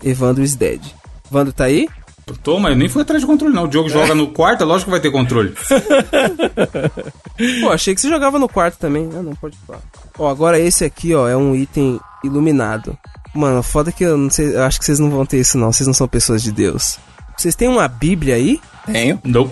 [0.04, 0.80] Evandro is dead.
[1.28, 1.88] Evandro tá aí?
[2.24, 3.64] Eu tô, mas nem foi atrás de controle, não.
[3.64, 5.52] O Diogo joga no quarto, é lógico que vai ter controle.
[7.62, 9.10] Pô, achei que você jogava no quarto também.
[9.12, 9.80] Ah, não, pode falar.
[10.16, 12.96] Ó, agora esse aqui, ó, é um item iluminado.
[13.34, 15.72] Mano, foda que eu não sei, eu acho que vocês não vão ter isso não,
[15.72, 16.96] vocês não são pessoas de Deus.
[17.36, 18.60] Vocês têm uma Bíblia aí?
[18.86, 19.20] Tenho.
[19.24, 19.50] Não.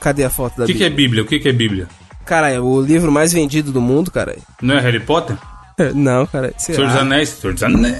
[0.00, 0.76] Cadê a foto da que Bíblia?
[0.76, 1.22] O que é Bíblia?
[1.22, 1.88] O que, que é Bíblia?
[2.24, 4.36] Cara, é o livro mais vendido do mundo, cara.
[4.60, 5.36] Não é Harry Potter?
[5.94, 6.52] Não, cara.
[6.58, 7.96] Senhor dos Anéis, Senhor dos Anéis.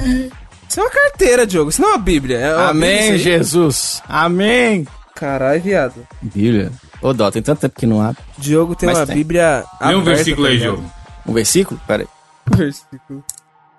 [0.68, 1.70] Isso é uma carteira, Diogo.
[1.70, 2.38] Isso não é uma Bíblia.
[2.38, 4.02] É uma Amém, Bíblia, Jesus.
[4.08, 4.86] Amém.
[5.14, 6.06] Caralho, viado.
[6.22, 6.72] Bíblia.
[7.02, 8.22] Ô, Dó, tem tanto tempo que não abre.
[8.38, 9.16] Diogo tem Mas uma tem.
[9.16, 9.64] Bíblia.
[9.80, 10.74] Lê um aberta, versículo tá aí, ligado?
[10.76, 10.90] Diogo.
[11.26, 11.80] Um versículo?
[11.86, 12.08] Pera aí.
[12.56, 13.24] Versículo.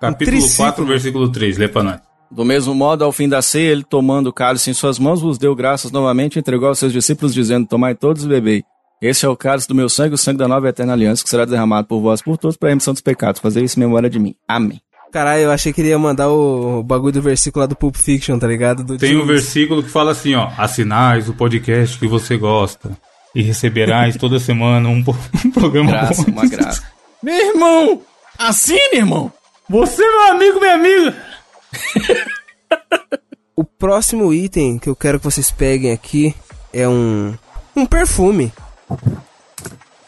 [0.00, 0.56] Capítulo triciclo.
[0.64, 1.58] 4, versículo 3.
[1.58, 2.00] Lê pra nós.
[2.34, 5.38] Do mesmo modo, ao fim da ceia, ele tomando o cálice em suas mãos, vos
[5.38, 8.64] deu graças novamente e entregou aos seus discípulos, dizendo, Tomai todos e bebei.
[9.00, 11.28] Esse é o cálice do meu sangue, o sangue da nova e eterna aliança, que
[11.30, 13.40] será derramado por vós por todos para a remissão dos pecados.
[13.40, 14.34] Fazer isso em memória de mim.
[14.48, 14.80] Amém.
[15.12, 18.36] Caralho, eu achei que ele ia mandar o bagulho do versículo lá do Pulp Fiction,
[18.36, 18.82] tá ligado?
[18.82, 19.28] Do Tem um Judas.
[19.28, 20.48] versículo que fala assim, ó.
[20.58, 22.90] Assinais o podcast que você gosta.
[23.32, 25.04] E receberás toda semana um,
[25.44, 26.32] um programa Graça, bom.
[26.32, 26.82] uma graça.
[27.22, 28.02] Meu irmão!
[28.36, 29.32] Assine, irmão!
[29.68, 31.16] Você, meu amigo, minha amiga.
[33.56, 36.34] O próximo item que eu quero que vocês peguem aqui
[36.72, 37.36] é um.
[37.76, 38.52] Um perfume.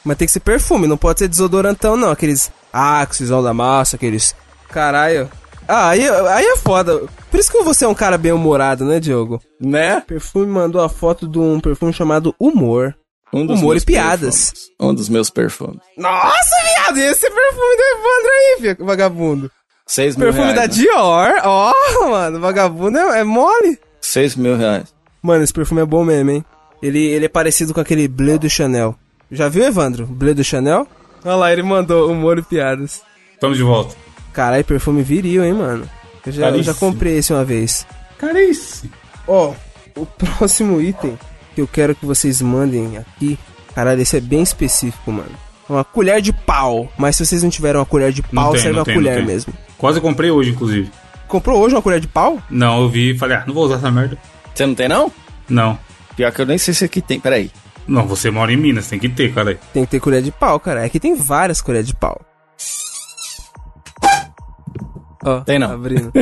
[0.04, 2.10] Mas tem que ser perfume, não pode ser desodorantão, não.
[2.10, 4.34] Aqueles Axis, da massa, aqueles.
[4.68, 5.30] Caralho.
[5.68, 7.06] Ah, aí, aí é foda.
[7.30, 9.40] Por isso que você é um cara bem humorado, né, Diogo?
[9.60, 10.00] Né?
[10.00, 12.94] Perfume mandou a foto de um perfume chamado Humor.
[13.32, 14.50] Um Humor meus e piadas.
[14.50, 14.70] perfumes.
[14.80, 15.80] Um dos meus perfumes.
[15.96, 19.50] Nossa, viado, esse perfume do Evandro aí, vagabundo.
[19.86, 20.60] Seis mil Perfume reais.
[20.60, 20.82] da né?
[20.82, 21.32] Dior.
[21.44, 21.72] Ó,
[22.10, 23.78] mano, vagabundo é, é mole.
[24.00, 24.92] Seis mil reais.
[25.22, 26.44] Mano, esse perfume é bom mesmo, hein?
[26.82, 28.94] Ele, ele é parecido com aquele Bleu do Chanel.
[29.30, 30.06] Já viu, Evandro?
[30.06, 30.86] Bleu do Chanel?
[31.24, 33.02] Olha lá, ele mandou humor e piadas.
[33.32, 33.96] Estamos de volta.
[34.32, 35.88] Caralho, perfume viril, hein, mano?
[36.24, 37.86] Eu já, eu já comprei esse uma vez.
[38.18, 38.92] Caríssimo.
[39.26, 39.54] Ó,
[39.96, 41.18] o próximo item
[41.54, 43.38] que eu quero que vocês mandem aqui.
[43.74, 45.32] Caralho, esse é bem específico, mano.
[45.68, 46.90] Uma colher de pau.
[46.98, 49.52] Mas se vocês não tiverem uma colher de pau, tem, serve uma tem, colher mesmo.
[49.78, 50.90] Quase comprei hoje, inclusive.
[51.28, 52.40] Comprou hoje uma colher de pau?
[52.48, 54.16] Não, eu vi e falei, ah, não vou usar essa merda.
[54.54, 55.10] Você não tem, não?
[55.48, 55.78] Não.
[56.16, 57.20] Pior que eu nem sei se aqui tem.
[57.20, 57.50] Peraí.
[57.86, 59.58] Não, você mora em Minas, tem que ter, cara.
[59.72, 60.84] Tem que ter colher de pau, cara.
[60.84, 62.20] Aqui tem várias colheres de pau.
[65.24, 65.72] Ó, Tem não.
[65.72, 66.12] Abrindo.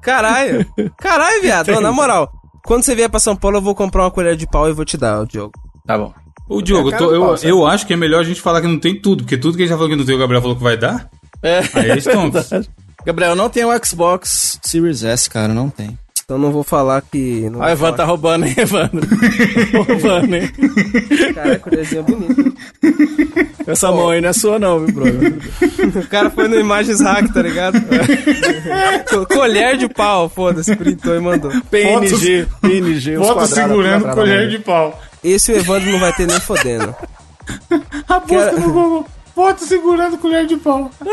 [0.00, 0.66] Caralho.
[0.98, 1.70] Caralho, viado.
[1.70, 2.32] Não, na moral.
[2.64, 4.84] Quando você vier pra São Paulo, eu vou comprar uma colher de pau e vou
[4.84, 5.52] te dar, ô Diogo.
[5.86, 6.12] Tá bom.
[6.48, 8.60] Ô, Diogo, É eu, tô- eu, pau, eu acho que é melhor a gente falar
[8.60, 10.18] que não tem tudo, porque tudo que a gente já falou que não tem, o
[10.18, 11.08] Gabriel falou que vai dar.
[11.42, 11.60] É.
[11.74, 12.50] Aí é Stonks.
[13.06, 15.96] Gabriel, não tem o Xbox Series S, cara, não tem.
[16.24, 17.48] Então não vou falar que.
[17.50, 19.06] Não Ah, o Evandro tá roubando, hein, Evandro?
[19.86, 20.50] roubando, hein?
[21.32, 22.40] Caralho, colherzinha bonita.
[22.40, 22.52] hein?
[23.64, 25.34] Essa mão aí não é sua, não, viu, brother?
[26.04, 27.78] O cara foi no Imagens Hack, tá ligado?
[29.08, 31.52] Co- colher de pau, foda-se, printou e mandou.
[31.70, 35.00] PNG, PNG, os Foto segurando colher de pau.
[35.22, 36.92] Esse o Evandro não vai ter nem fodendo.
[38.08, 39.06] A busca Quero- no Google.
[39.36, 40.90] Foto segurando colher de pau.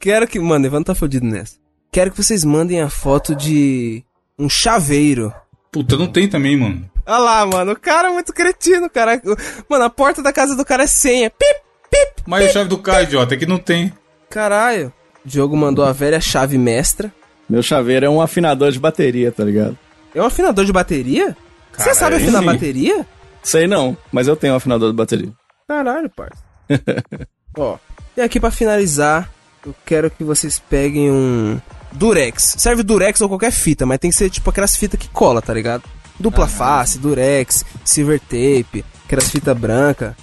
[0.00, 0.40] Quero que.
[0.40, 1.54] Mano, Evandro tá fodido nessa.
[1.92, 4.02] Quero que vocês mandem a foto de
[4.36, 5.32] um chaveiro.
[5.70, 6.90] Puta, não tem também, mano.
[7.06, 7.70] Olha lá, mano.
[7.70, 9.22] O cara é muito cretino, cara.
[9.68, 11.30] Mano, a porta da casa do cara é senha.
[11.30, 12.22] Pip, pip.
[12.26, 13.92] Mas a chave do carro, idiota, é que não tem.
[14.28, 14.92] Caralho.
[15.24, 17.14] O Diogo mandou a velha chave mestra.
[17.48, 19.78] Meu chaveiro é um afinador de bateria, tá ligado?
[20.12, 21.36] É um afinador de bateria?
[21.70, 22.46] Você Cara, sabe afinar sim.
[22.46, 23.06] bateria?
[23.42, 25.32] Sei não, mas eu tenho um afinador de bateria.
[25.66, 26.42] Caralho, parça.
[27.56, 27.76] Ó,
[28.16, 29.28] e aqui pra finalizar,
[29.66, 31.60] eu quero que vocês peguem um
[31.92, 32.56] Durex.
[32.58, 35.52] Serve Durex ou qualquer fita, mas tem que ser tipo aquelas fitas que cola, tá
[35.52, 35.84] ligado?
[36.18, 40.14] Dupla face, Durex, Silver Tape, aquelas fitas brancas.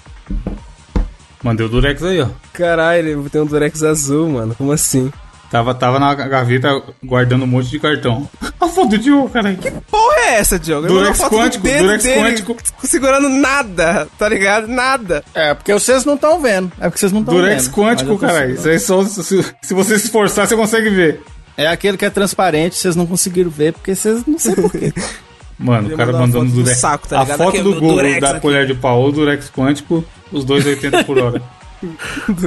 [1.43, 2.29] Mandei o Durex aí, ó.
[2.53, 4.55] Caralho, tem um Durex azul, mano.
[4.55, 5.11] Como assim?
[5.51, 8.29] Tava, tava na gaveta guardando um monte de cartão.
[8.61, 9.57] A foto do Diogo, caralho.
[9.89, 10.87] Porra é essa, Diogo?
[10.87, 12.57] Durex do quântico, dedo Durex quântico.
[12.83, 14.67] Segurando nada, tá ligado?
[14.67, 15.23] Nada.
[15.33, 16.71] É, porque vocês não estão vendo.
[16.79, 17.43] É porque vocês não estão vendo.
[17.45, 18.51] Durex quântico, consigo.
[18.51, 21.21] Isso aí só, se, se você se esforçar, você consegue ver.
[21.57, 24.93] É aquele que é transparente, vocês não conseguiram ver, porque vocês não sei porquê.
[25.57, 26.79] Mano, o cara mandando foto do Durex.
[26.79, 28.39] saco, tá a foto Aqui, do Google Durex da aqui.
[28.39, 31.41] colher de pau ou Durex quântico, os dois 80 por hora.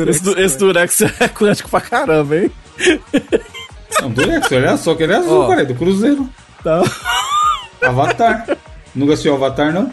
[0.08, 2.50] esse, du- esse Durex é quântico pra caramba, hein?
[4.00, 5.48] Não, Durex, olha só que ele é azul, Ó.
[5.48, 6.28] cara, é do Cruzeiro.
[6.62, 6.82] Tá.
[7.82, 8.56] Avatar.
[8.94, 9.90] Nunca assistiu Avatar, não?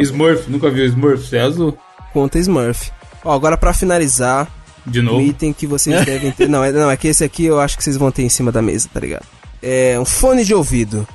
[0.00, 1.76] Smurf, nunca viu Smurf, é azul.
[2.12, 2.90] Conta Smurf.
[3.24, 4.48] Ó, agora pra finalizar,
[4.86, 5.20] De um novo.
[5.22, 6.48] item que vocês devem ter.
[6.48, 8.50] Não, é, não, é que esse aqui eu acho que vocês vão ter em cima
[8.52, 9.26] da mesa, tá ligado?
[9.62, 11.06] É um fone de ouvido.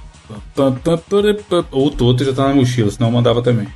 [1.71, 3.67] Ou o outro já tá na mochila, senão eu mandava também.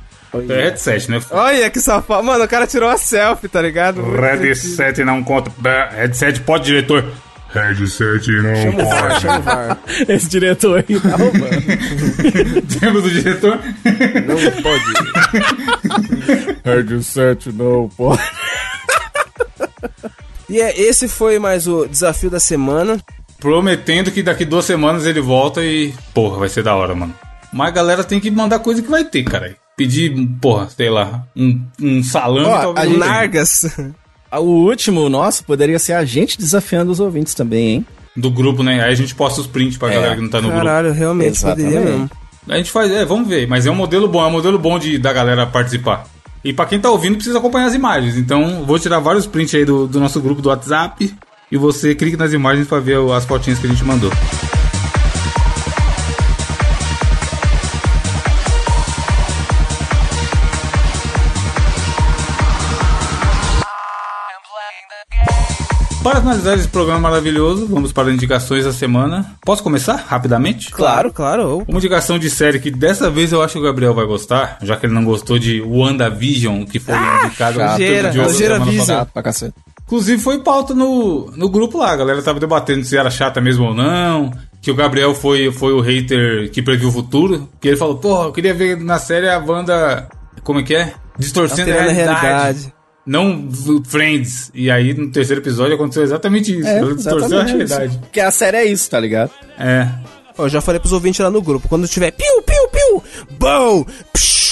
[0.48, 1.20] É headset, né?
[1.30, 2.22] Olha que safado.
[2.24, 4.02] Mano, o cara tirou a selfie, tá ligado?
[4.02, 5.52] Headset não conta.
[5.94, 7.04] Headset pode, diretor.
[7.54, 9.20] Headset não chama pode.
[9.20, 9.78] Chama
[10.08, 11.62] Esse diretor aí tá roubando.
[12.80, 13.58] Lembra do diretor?
[14.26, 14.84] Não pode.
[16.64, 18.22] Headset não pode.
[20.48, 22.98] E é, esse foi mais o desafio da semana.
[23.38, 25.92] Prometendo que daqui duas semanas ele volta e.
[26.14, 27.14] Porra, vai ser da hora, mano.
[27.52, 29.54] Mas a galera tem que mandar coisa que vai ter, cara.
[29.76, 32.98] Pedir, porra, sei lá, um, um salame, Ó, talvez.
[32.98, 33.78] Nargas.
[34.40, 37.86] O último nosso poderia ser a gente desafiando os ouvintes também, hein?
[38.16, 38.82] Do grupo, né?
[38.82, 39.94] Aí a gente posta os prints pra é.
[39.94, 40.74] galera que não tá no Caralho, grupo.
[40.74, 41.66] Caralho, realmente Exatamente.
[41.66, 42.10] poderia mesmo.
[42.48, 43.46] A gente faz, é, vamos ver.
[43.46, 46.06] Mas é um modelo bom, é um modelo bom de, da galera participar.
[46.44, 48.16] E para quem tá ouvindo, precisa acompanhar as imagens.
[48.16, 51.14] Então, vou tirar vários prints aí do, do nosso grupo do WhatsApp.
[51.50, 54.10] E você clique nas imagens para ver as fotinhas que a gente mandou.
[66.02, 69.36] Para finalizar esse programa maravilhoso, vamos para indicações da semana.
[69.42, 70.68] Posso começar rapidamente?
[70.72, 71.64] Claro, claro.
[71.68, 74.76] Uma indicação de série que dessa vez eu acho que o Gabriel vai gostar, já
[74.76, 79.04] que ele não gostou de WandaVision, que foi ah, indicado no Gera, Vision.
[79.14, 79.54] Pra cacete.
[79.86, 83.66] Inclusive foi pauta no, no grupo lá, a galera tava debatendo se era chata mesmo
[83.66, 84.32] ou não.
[84.60, 87.48] Que o Gabriel foi, foi o hater que previu o futuro.
[87.60, 90.08] Que ele falou, porra, eu queria ver na série a Wanda.
[90.42, 90.94] Como é que é?
[91.16, 92.20] Distorcendo a realidade.
[92.20, 93.48] realidade não
[93.84, 94.50] Friends.
[94.54, 96.68] E aí, no terceiro episódio, aconteceu exatamente isso.
[96.68, 97.98] É, exatamente a realidade.
[97.98, 99.30] Porque a série é isso, tá ligado?
[99.58, 99.88] É.
[100.38, 101.68] Eu já falei pros ouvintes lá no grupo.
[101.68, 103.02] Quando tiver piu, piu, piu,
[103.38, 103.86] bow,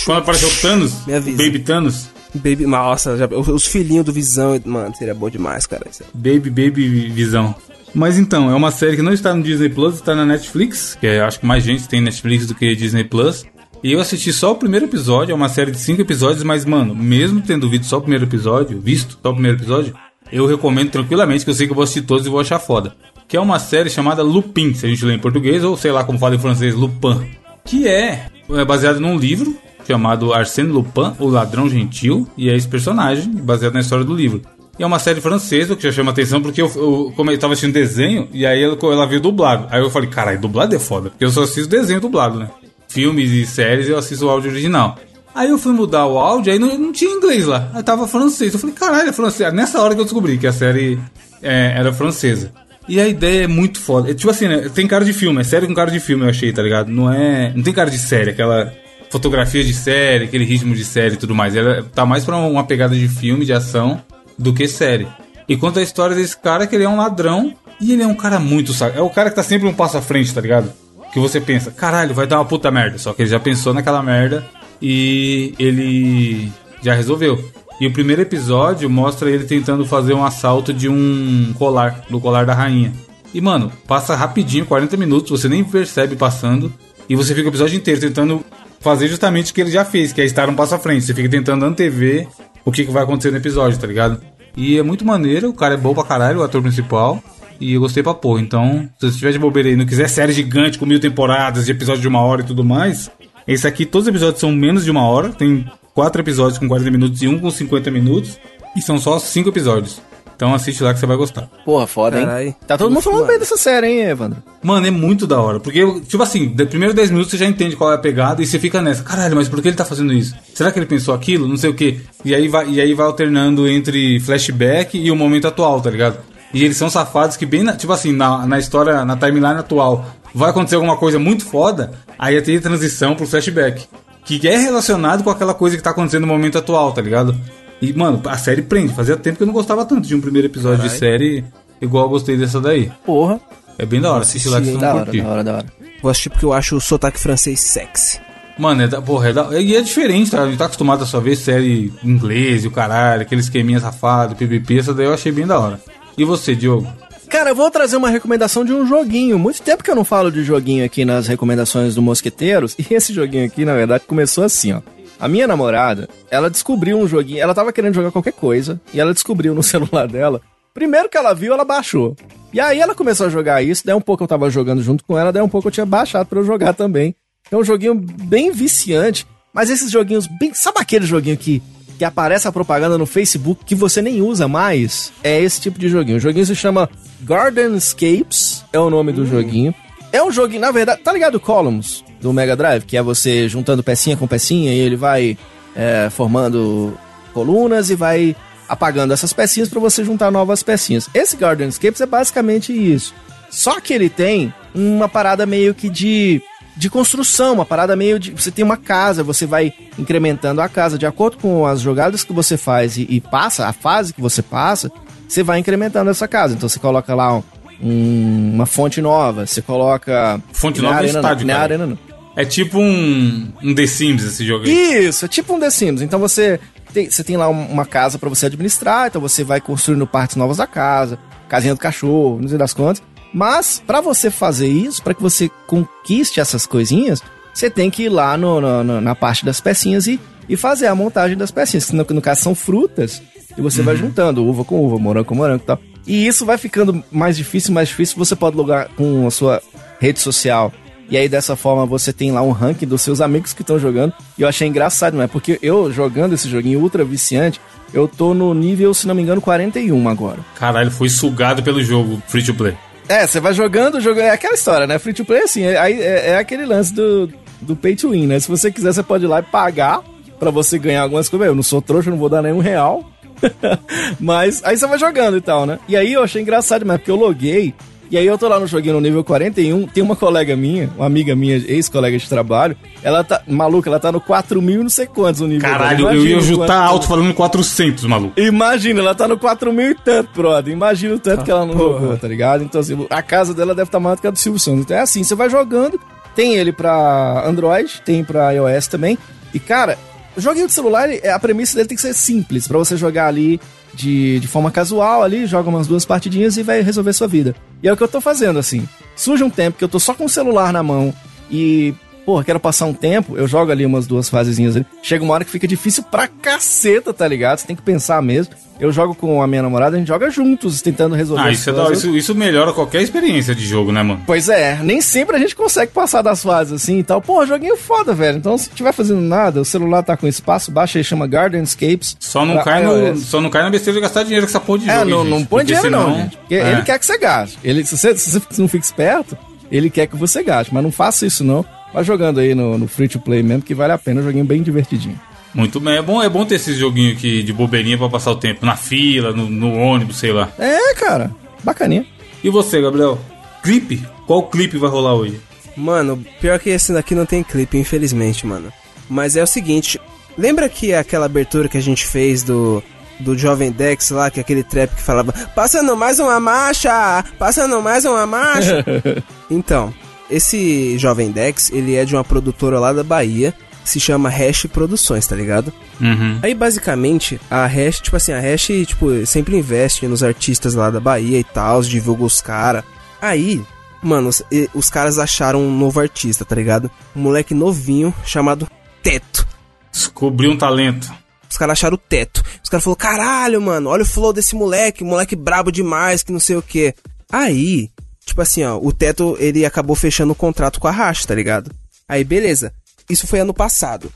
[0.04, 0.92] Quando apareceu o Thanos,
[1.36, 2.08] Baby Thanos.
[2.34, 5.84] Baby, nossa, já, os filhinhos do Visão, mano, seria bom demais, cara.
[6.14, 7.54] Baby, Baby Visão.
[7.92, 11.06] Mas então, é uma série que não está no Disney Plus, está na Netflix, que
[11.08, 13.44] é, acho que mais gente tem Netflix do que Disney Plus.
[13.82, 16.94] E eu assisti só o primeiro episódio, é uma série de cinco episódios, mas, mano,
[16.94, 19.94] mesmo tendo visto só o primeiro episódio, visto só o primeiro episódio,
[20.30, 22.94] eu recomendo tranquilamente, que eu sei que eu vou assistir todos e vou achar foda.
[23.26, 26.04] Que é uma série chamada Lupin, se a gente lê em português, ou sei lá
[26.04, 27.26] como fala em francês, Lupin.
[27.64, 29.56] Que é, é baseado num livro
[29.86, 34.42] chamado Arsène Lupin, o Ladrão Gentil, e é esse personagem, baseado na história do livro.
[34.78, 37.54] E é uma série francesa, que já chama atenção, porque eu, eu, como eu tava
[37.54, 39.66] assistindo desenho, e aí ela, ela veio dublado.
[39.70, 42.50] Aí eu falei, caralho, dublado é foda, porque eu só assisto desenho dublado, né?
[42.90, 44.98] Filmes e séries, eu assisto o áudio original.
[45.34, 47.70] Aí eu fui mudar o áudio, aí não, não tinha inglês lá.
[47.72, 48.52] Aí tava francês.
[48.52, 49.52] Eu falei, caralho, é francês.
[49.52, 50.98] Nessa hora que eu descobri que a série
[51.40, 52.50] é, era francesa.
[52.88, 54.10] E a ideia é muito foda.
[54.10, 54.68] É, tipo assim, né?
[54.74, 56.90] Tem cara de filme, é série com cara de filme, eu achei, tá ligado?
[56.90, 57.52] Não é.
[57.54, 58.72] Não tem cara de série, aquela
[59.08, 61.54] fotografia de série, aquele ritmo de série e tudo mais.
[61.54, 64.02] Ela tá mais pra uma pegada de filme, de ação,
[64.36, 65.06] do que série.
[65.48, 68.14] E conta a história desse cara que ele é um ladrão e ele é um
[68.14, 68.72] cara muito.
[68.94, 70.72] É o cara que tá sempre um passo à frente, tá ligado?
[71.12, 72.98] Que você pensa, caralho, vai dar uma puta merda.
[72.98, 74.46] Só que ele já pensou naquela merda
[74.80, 76.50] e ele
[76.82, 77.42] já resolveu.
[77.80, 82.44] E o primeiro episódio mostra ele tentando fazer um assalto de um colar, do colar
[82.44, 82.92] da rainha.
[83.32, 86.72] E mano, passa rapidinho, 40 minutos, você nem percebe passando.
[87.08, 88.44] E você fica o episódio inteiro tentando
[88.80, 91.04] fazer justamente o que ele já fez, que é estar um passo à frente.
[91.04, 92.28] Você fica tentando antever
[92.64, 94.20] o que, que vai acontecer no episódio, tá ligado?
[94.56, 97.22] E é muito maneiro, o cara é bom pra caralho, o ator principal.
[97.60, 98.40] E eu gostei pra porra.
[98.40, 101.72] Então, se você tiver de bobeira aí não quiser série gigante com mil temporadas de
[101.72, 103.10] episódio de uma hora e tudo mais,
[103.46, 105.28] esse aqui, todos os episódios são menos de uma hora.
[105.30, 108.38] Tem quatro episódios com 40 minutos e um com 50 minutos.
[108.76, 110.00] E são só cinco episódios.
[110.40, 111.50] Então assiste lá que você vai gostar.
[111.66, 112.24] Porra, foda, hein?
[112.24, 112.56] Carai.
[112.66, 114.42] Tá todo mundo falando bem dessa série, hein, Evandro?
[114.62, 115.60] Mano, é muito da hora.
[115.60, 118.46] Porque, tipo assim, de primeiro 10 minutos você já entende qual é a pegada e
[118.46, 119.02] você fica nessa.
[119.02, 120.34] Caralho, mas por que ele tá fazendo isso?
[120.54, 121.46] Será que ele pensou aquilo?
[121.46, 122.00] Não sei o quê.
[122.24, 126.16] E aí vai, e aí vai alternando entre flashback e o momento atual, tá ligado?
[126.52, 130.04] E eles são safados que bem, na, tipo assim, na, na história, na timeline atual,
[130.34, 133.86] vai acontecer alguma coisa muito foda, aí tem transição pro flashback.
[134.24, 137.34] Que é relacionado com aquela coisa que tá acontecendo no momento atual, tá ligado?
[137.80, 138.92] E, mano, a série prende.
[138.92, 140.92] Fazia tempo que eu não gostava tanto de um primeiro episódio Carai.
[140.92, 141.44] de série
[141.80, 142.92] igual eu gostei dessa daí.
[143.04, 143.40] Porra.
[143.78, 145.22] É bem da hora, assiste lá que vocês vão curtir.
[145.22, 145.66] Da hora, da hora.
[146.02, 148.20] Vou assistir porque eu acho o sotaque francês sexy.
[148.58, 150.42] Mano, é da, porra, é da, e é diferente, tá?
[150.42, 154.36] A gente tá acostumado a só ver série inglês e o caralho, aquele esqueminha safado,
[154.36, 155.80] PPP, essa daí eu achei bem da hora.
[156.20, 156.86] E você, Diogo?
[157.30, 159.38] Cara, eu vou trazer uma recomendação de um joguinho.
[159.38, 162.76] Muito tempo que eu não falo de joguinho aqui nas recomendações do Mosqueteiros.
[162.78, 164.82] E esse joguinho aqui, na verdade, começou assim, ó.
[165.18, 167.40] A minha namorada, ela descobriu um joguinho.
[167.40, 168.78] Ela tava querendo jogar qualquer coisa.
[168.92, 170.42] E ela descobriu no celular dela.
[170.74, 172.14] Primeiro que ela viu, ela baixou.
[172.52, 173.86] E aí ela começou a jogar isso.
[173.86, 175.32] Daí um pouco eu tava jogando junto com ela.
[175.32, 177.14] Daí um pouco eu tinha baixado para eu jogar também.
[177.50, 179.26] É um joguinho bem viciante.
[179.54, 180.52] Mas esses joguinhos bem.
[180.52, 181.62] Sabe aquele joguinho que
[182.00, 185.86] que aparece a propaganda no Facebook que você nem usa mais, é esse tipo de
[185.86, 186.16] joguinho.
[186.16, 186.88] O joguinho se chama
[187.20, 189.26] Garden Escapes, é o nome do hum.
[189.26, 189.74] joguinho.
[190.10, 193.82] É um joguinho, na verdade, tá ligado Columns do Mega Drive, que é você juntando
[193.82, 195.36] pecinha com pecinha e ele vai
[195.76, 196.96] é, formando
[197.34, 198.34] colunas e vai
[198.66, 201.06] apagando essas pecinhas para você juntar novas pecinhas.
[201.12, 203.12] Esse Gardenscapes é basicamente isso.
[203.50, 206.40] Só que ele tem uma parada meio que de
[206.76, 208.30] de construção, uma parada meio de.
[208.30, 212.32] Você tem uma casa, você vai incrementando a casa de acordo com as jogadas que
[212.32, 214.90] você faz e, e passa, a fase que você passa,
[215.28, 216.54] você vai incrementando essa casa.
[216.54, 217.42] Então você coloca lá um,
[217.82, 220.40] um, uma fonte nova, você coloca.
[220.52, 221.98] Fonte nova é arena, estádio, não, arena não.
[222.36, 225.06] É tipo um, um The Sims esse jogo aí.
[225.06, 226.00] Isso, é tipo um The Sims.
[226.00, 226.60] Então você
[226.92, 230.56] tem, você tem lá uma casa para você administrar, então você vai construindo partes novas
[230.56, 231.18] da casa,
[231.48, 233.02] casinha do cachorro, não sei das contas.
[233.32, 237.22] Mas, para você fazer isso, para que você conquiste essas coisinhas,
[237.52, 240.18] você tem que ir lá no, no, na parte das pecinhas e,
[240.48, 241.86] e fazer a montagem das pecinhas.
[241.86, 243.22] Que no, no caso são frutas,
[243.56, 243.86] e você uhum.
[243.86, 245.78] vai juntando uva com uva, morango com morango e tal.
[246.06, 248.16] E isso vai ficando mais difícil, mais difícil.
[248.16, 249.62] Você pode logar com a sua
[250.00, 250.72] rede social.
[251.08, 254.12] E aí, dessa forma, você tem lá um ranking dos seus amigos que estão jogando.
[254.38, 255.26] E eu achei engraçado, não é?
[255.26, 257.60] Porque eu, jogando esse joguinho ultra viciante,
[257.92, 260.38] eu tô no nível, se não me engano, 41 agora.
[260.54, 262.76] Caralho, foi sugado pelo jogo free to play.
[263.10, 264.26] É, você vai jogando, jogando.
[264.26, 264.96] É aquela história, né?
[264.96, 265.64] Free to play é assim.
[265.64, 267.28] É, é, é, aquele lance do,
[267.60, 268.38] do pay to win, né?
[268.38, 270.00] Se você quiser, você pode ir lá e pagar
[270.38, 271.48] pra você ganhar algumas coisas.
[271.48, 273.10] Eu não sou trouxa, não vou dar nenhum real.
[274.20, 275.80] Mas aí você vai jogando e tal, né?
[275.88, 277.74] E aí eu achei engraçado, mas porque eu loguei
[278.10, 281.06] e aí eu tô lá no joguinho no nível 41, tem uma colega minha, uma
[281.06, 285.06] amiga minha, ex-colega de trabalho, ela tá, maluca, ela tá no 4 mil não sei
[285.06, 288.40] quantos o nível Caralho, eu ia juntar alto falando 400, maluco.
[288.40, 290.72] Imagina, ela tá no 4 mil e tanto, brother.
[290.72, 292.64] Imagina o tanto ah, que ela não jogou, tá ligado?
[292.64, 294.80] Então assim, a casa dela deve estar tá maior do que a do Silvio Santos.
[294.80, 296.00] Então é assim, você vai jogando,
[296.34, 299.16] tem ele pra Android, tem pra iOS também,
[299.54, 299.96] e cara,
[300.36, 303.60] o joguinho de celular, a premissa dele tem que ser simples, para você jogar ali
[303.94, 307.54] de, de forma casual ali, joga umas duas partidinhas e vai resolver sua vida.
[307.82, 308.88] E é o que eu tô fazendo, assim.
[309.16, 311.14] Surge um tempo que eu tô só com o celular na mão
[311.50, 311.94] e
[312.30, 314.86] porra, quero passar um tempo, eu jogo ali umas duas fasezinhas ali.
[315.02, 317.58] Chega uma hora que fica difícil pra caceta, tá ligado?
[317.58, 318.54] Você tem que pensar mesmo.
[318.78, 321.92] Eu jogo com a minha namorada, a gente joga juntos, tentando resolver Ah, isso, é
[321.92, 324.22] isso, isso, melhora qualquer experiência de jogo, né, mano?
[324.24, 327.20] Pois é, nem sempre a gente consegue passar das fases assim e tal.
[327.20, 328.38] Pô, joguinho foda, velho.
[328.38, 332.16] Então, se tiver fazendo nada, o celular tá com espaço, baixa aí, chama Gardenscapes.
[332.20, 334.78] Só não, cai no, só não cai na besteira de gastar dinheiro com essa porra
[334.78, 335.10] de é, jogo.
[335.10, 336.10] É, não, não põe dinheiro senão...
[336.10, 336.36] não, gente.
[336.36, 336.72] Porque é.
[336.72, 337.58] ele quer que você gaste.
[337.64, 339.36] Ele, se, você, se você não fica esperto,
[339.70, 340.72] ele quer que você gaste.
[340.72, 341.66] Mas não faça isso, não.
[341.92, 344.20] Vai jogando aí no, no free to play mesmo, que vale a pena.
[344.20, 345.18] Um joguinho bem divertidinho.
[345.52, 348.36] Muito bem, é bom, é bom ter esse joguinho aqui de bobeirinha para passar o
[348.36, 350.48] tempo na fila, no, no, ônibus, sei lá.
[350.56, 351.32] É, cara,
[351.64, 352.06] bacaninha.
[352.42, 353.18] E você, Gabriel?
[353.62, 354.00] Clipe?
[354.26, 355.40] Qual clipe vai rolar hoje?
[355.76, 358.72] Mano, pior que esse daqui não tem clipe, infelizmente, mano.
[359.08, 360.00] Mas é o seguinte,
[360.38, 362.82] lembra que aquela abertura que a gente fez do
[363.18, 367.82] do Jovem Dex lá, que é aquele trap que falava Passando mais uma marcha, passando
[367.82, 368.84] mais uma marcha.
[369.50, 369.92] então,
[370.30, 373.54] esse Jovem Dex, ele é de uma produtora lá da Bahia,
[373.84, 375.72] se chama Hash Produções, tá ligado?
[376.00, 376.38] Uhum.
[376.42, 381.00] Aí basicamente a Hash, tipo assim, a Hash tipo, sempre investe nos artistas lá da
[381.00, 382.84] Bahia e tal, divulga os caras.
[383.20, 383.62] Aí,
[384.02, 384.42] mano, os,
[384.74, 386.90] os, caras acharam um novo artista, tá ligado?
[387.14, 388.68] Um moleque novinho chamado
[389.02, 389.46] Teto.
[389.90, 391.12] Descobriu um talento.
[391.50, 392.44] Os caras acharam o teto.
[392.62, 396.38] Os caras falaram, caralho, mano, olha o flow desse moleque, moleque brabo demais, que não
[396.38, 396.94] sei o que.
[397.30, 397.90] Aí,
[398.30, 401.72] Tipo assim, ó, o Teto, ele acabou fechando o contrato com a Racha, tá ligado?
[402.08, 402.72] Aí, beleza.
[403.08, 404.08] Isso foi ano passado.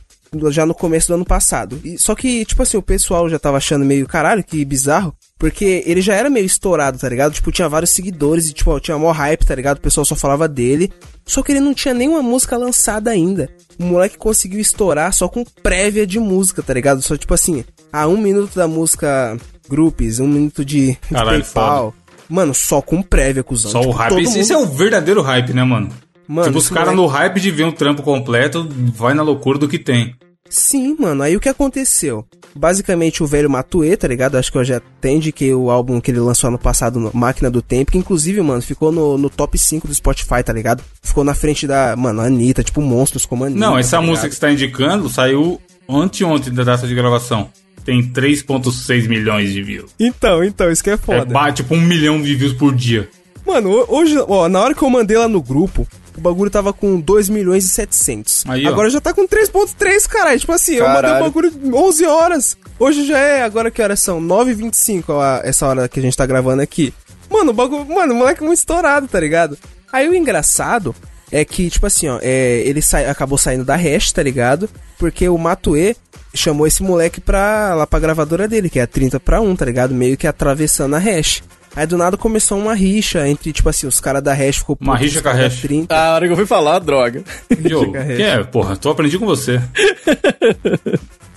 [0.53, 1.81] Já no começo do ano passado.
[1.83, 5.13] E, só que, tipo assim, o pessoal já tava achando meio, caralho, que bizarro.
[5.37, 7.33] Porque ele já era meio estourado, tá ligado?
[7.33, 9.79] Tipo, tinha vários seguidores e, tipo, tinha maior hype, tá ligado?
[9.79, 10.93] O pessoal só falava dele.
[11.27, 13.51] Só que ele não tinha nenhuma música lançada ainda.
[13.81, 17.03] O moleque conseguiu estourar só com prévia de música, tá ligado?
[17.03, 19.37] Só, tipo assim, a um minuto da música
[19.69, 21.91] Groups, um minuto de, Caralho, de PayPal.
[21.91, 22.04] Foda.
[22.29, 23.71] Mano, só com prévia, cuzão.
[23.71, 24.23] Só tipo, o hype.
[24.23, 24.53] Esse, mundo...
[24.53, 25.91] é o verdadeiro hype, né, mano?
[26.27, 26.97] Mano, tipo, os caras é...
[26.97, 30.15] no hype de ver um trampo completo, vai na loucura do que tem.
[30.49, 31.23] Sim, mano.
[31.23, 32.25] Aí o que aconteceu?
[32.55, 34.37] Basicamente o velho Matue, tá ligado?
[34.37, 37.61] Acho que eu já atende que o álbum que ele lançou ano passado, Máquina do
[37.61, 40.83] Tempo, que inclusive, mano, ficou no, no top 5 do Spotify, tá ligado?
[41.03, 43.59] Ficou na frente da, mano, Anitta, tipo monstros como Anitta.
[43.59, 47.51] Não, essa tá música que você tá indicando saiu anteontem da data de gravação
[47.85, 49.91] tem 3.6 milhões de views.
[49.99, 51.39] Então, então, isso que é foda.
[51.49, 53.09] É tipo um milhão de views por dia.
[53.47, 56.99] Mano, hoje, ó, na hora que eu mandei lá no grupo, o bagulho tava com
[56.99, 58.45] 2 milhões e 700.
[58.49, 60.41] Aí, agora já tá com 3.3, caralho.
[60.41, 61.07] Tipo assim, Caralho.
[61.07, 62.57] eu mandei o bagulho 11 horas.
[62.79, 64.21] Hoje já é, agora que horas são?
[64.21, 66.95] 9h25, ó, essa hora que a gente tá gravando aqui.
[67.31, 69.59] Mano, o bagulho, mano, o moleque é muito estourado, tá ligado?
[69.93, 70.95] Aí o engraçado
[71.31, 74.69] é que, tipo assim, ó, é, ele sai, acabou saindo da hash, tá ligado?
[74.99, 75.97] Porque o Matue
[76.35, 79.95] chamou esse moleque pra, lá pra gravadora dele, que é 30 pra 1, tá ligado?
[79.95, 81.43] Meio que atravessando a hash.
[81.77, 84.97] Aí do nada começou uma rixa entre, tipo assim, os caras da hash ficou Uma
[84.97, 85.61] rixa com a hash.
[85.61, 85.93] 30.
[85.95, 87.25] Ah, a hora que eu fui falar, droga.
[87.51, 89.61] Yo, que é, porra, tô aprendi com você.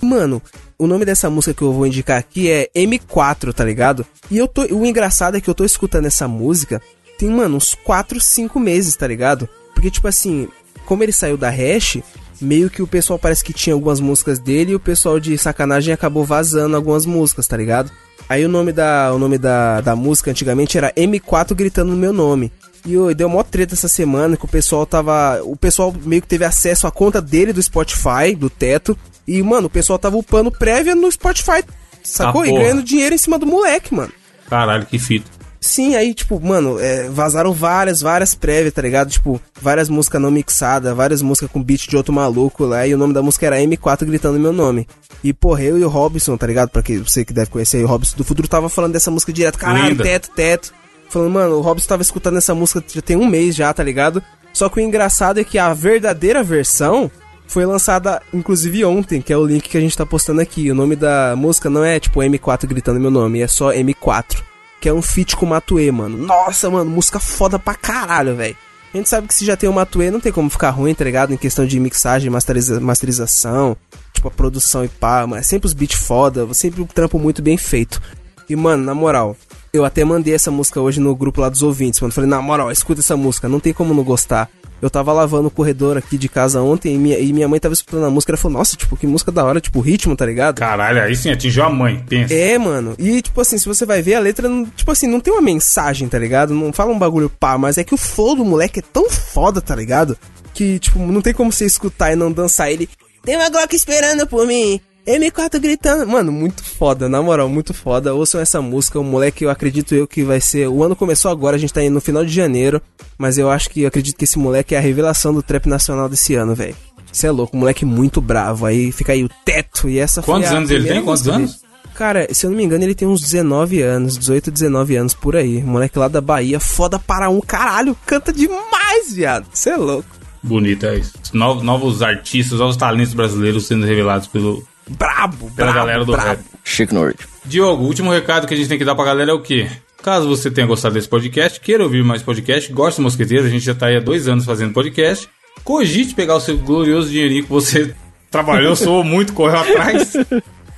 [0.00, 0.42] mano,
[0.78, 4.06] o nome dessa música que eu vou indicar aqui é M4, tá ligado?
[4.30, 4.62] E eu tô.
[4.72, 6.80] O engraçado é que eu tô escutando essa música
[7.18, 9.48] tem, mano, uns 4, 5 meses, tá ligado?
[9.78, 10.48] Porque, tipo assim,
[10.84, 11.98] como ele saiu da hash,
[12.40, 15.94] meio que o pessoal parece que tinha algumas músicas dele e o pessoal de sacanagem
[15.94, 17.88] acabou vazando algumas músicas, tá ligado?
[18.28, 22.12] Aí o nome da, o nome da, da música antigamente era M4 gritando no meu
[22.12, 22.50] nome.
[22.84, 25.40] E oh, deu mó treta essa semana que o pessoal tava.
[25.44, 28.98] O pessoal meio que teve acesso à conta dele do Spotify, do teto.
[29.28, 31.62] E, mano, o pessoal tava upando prévia no Spotify,
[32.02, 32.42] sacou?
[32.42, 34.12] Ah, e ganhando dinheiro em cima do moleque, mano.
[34.50, 35.37] Caralho, que fita.
[35.60, 39.10] Sim, aí, tipo, mano, é, vazaram várias, várias prévias, tá ligado?
[39.10, 42.98] Tipo, várias músicas não mixadas, várias músicas com beat de outro maluco lá, e o
[42.98, 44.86] nome da música era M4 gritando meu nome.
[45.22, 46.70] E, porra, eu e o Robson, tá ligado?
[46.70, 49.58] Pra que você que deve conhecer, o Robson do Futuro tava falando dessa música direto.
[49.58, 50.04] Caralho, Linda.
[50.04, 50.72] teto, teto.
[51.08, 54.22] Falando, mano, o Robson tava escutando essa música já tem um mês já, tá ligado?
[54.52, 57.10] Só que o engraçado é que a verdadeira versão
[57.48, 60.70] foi lançada, inclusive, ontem, que é o link que a gente tá postando aqui.
[60.70, 64.48] O nome da música não é, tipo, M4 gritando meu nome, é só M4
[64.80, 66.16] que é um feat com o Matue, mano.
[66.16, 68.56] Nossa, mano, música foda pra caralho, velho.
[68.92, 71.04] A gente sabe que se já tem o Matue, não tem como ficar ruim, tá?
[71.30, 73.76] Em questão de mixagem, masteriza masterização,
[74.12, 77.42] tipo a produção e pá, mas é sempre os beats foda, sempre um trampo muito
[77.42, 78.00] bem feito.
[78.48, 79.36] E, mano, na moral,
[79.72, 82.12] eu até mandei essa música hoje no grupo lá dos ouvintes, mano.
[82.12, 84.48] Falei, na moral, escuta essa música, não tem como não gostar.
[84.80, 87.74] Eu tava lavando o corredor aqui de casa ontem e minha, e minha mãe tava
[87.74, 88.32] escutando a música.
[88.32, 90.58] Ela falou, nossa, tipo, que música da hora, tipo, ritmo, tá ligado?
[90.58, 92.32] Caralho, aí sim atingiu a mãe, pensa.
[92.32, 92.94] É, mano.
[92.98, 96.08] E, tipo assim, se você vai ver, a letra, tipo assim, não tem uma mensagem,
[96.08, 96.54] tá ligado?
[96.54, 99.60] Não fala um bagulho pá, mas é que o flow do moleque é tão foda,
[99.60, 100.16] tá ligado?
[100.54, 102.88] Que, tipo, não tem como você escutar e não dançar ele.
[103.22, 104.80] Tem uma Glock esperando por mim.
[105.08, 106.06] M4 gritando.
[106.06, 108.14] Mano, muito foda, na moral, muito foda.
[108.14, 110.68] Ouçam essa música, o moleque, eu acredito eu que vai ser.
[110.68, 112.82] O ano começou agora, a gente tá indo no final de janeiro.
[113.16, 116.08] Mas eu acho que eu acredito que esse moleque é a revelação do trap nacional
[116.08, 116.76] desse ano, velho.
[117.10, 118.66] Você é louco, moleque muito bravo.
[118.66, 121.02] Aí fica aí o teto e essa Quantos anos ele tem?
[121.02, 121.60] Quantos anos?
[121.94, 125.34] Cara, se eu não me engano, ele tem uns 19 anos, 18, 19 anos por
[125.34, 125.62] aí.
[125.62, 129.46] Moleque lá da Bahia, foda para um caralho, canta demais, viado.
[129.52, 130.08] Você é louco.
[130.40, 131.14] Bonito, é isso.
[131.32, 136.28] Novos, novos artistas, novos talentos brasileiros sendo revelados pelo, brabo, pela brabo, galera do brabo.
[136.28, 136.40] rap.
[136.64, 137.26] Chico Norte.
[137.44, 139.68] Diogo, o último recado que a gente tem que dar pra galera é o quê?
[140.02, 143.64] Caso você tenha gostado desse podcast, queira ouvir mais podcast, goste do Mosqueteiro, a gente
[143.64, 145.28] já tá aí há dois anos fazendo podcast,
[145.64, 147.92] cogite pegar o seu glorioso dinheirinho que você
[148.30, 150.12] trabalhou, soou muito, correu atrás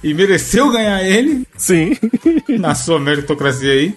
[0.02, 1.46] e mereceu ganhar ele.
[1.56, 1.96] Sim.
[2.58, 3.94] Na sua meritocracia aí.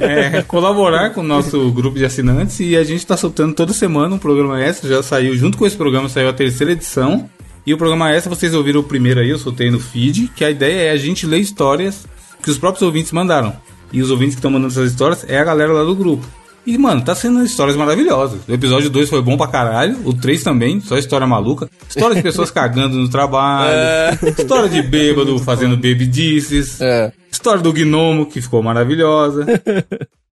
[0.00, 4.14] É, colaborar com o nosso grupo de assinantes e a gente tá soltando toda semana
[4.14, 7.28] um programa extra, já saiu, junto com esse programa saiu a terceira edição.
[7.70, 10.44] E o programa é essa, vocês ouviram o primeiro aí, eu soltei no feed, que
[10.44, 12.04] a ideia é a gente ler histórias
[12.42, 13.54] que os próprios ouvintes mandaram.
[13.92, 16.26] E os ouvintes que estão mandando essas histórias é a galera lá do grupo.
[16.66, 18.40] E, mano, tá sendo histórias maravilhosas.
[18.48, 20.00] O episódio 2 foi bom pra caralho.
[20.04, 21.70] O 3 também, só história maluca.
[21.88, 23.72] História de pessoas cagando no trabalho.
[23.72, 24.18] É.
[24.36, 26.80] História de bêbado fazendo babydices.
[26.80, 27.12] É.
[27.30, 29.46] História do gnomo, que ficou maravilhosa.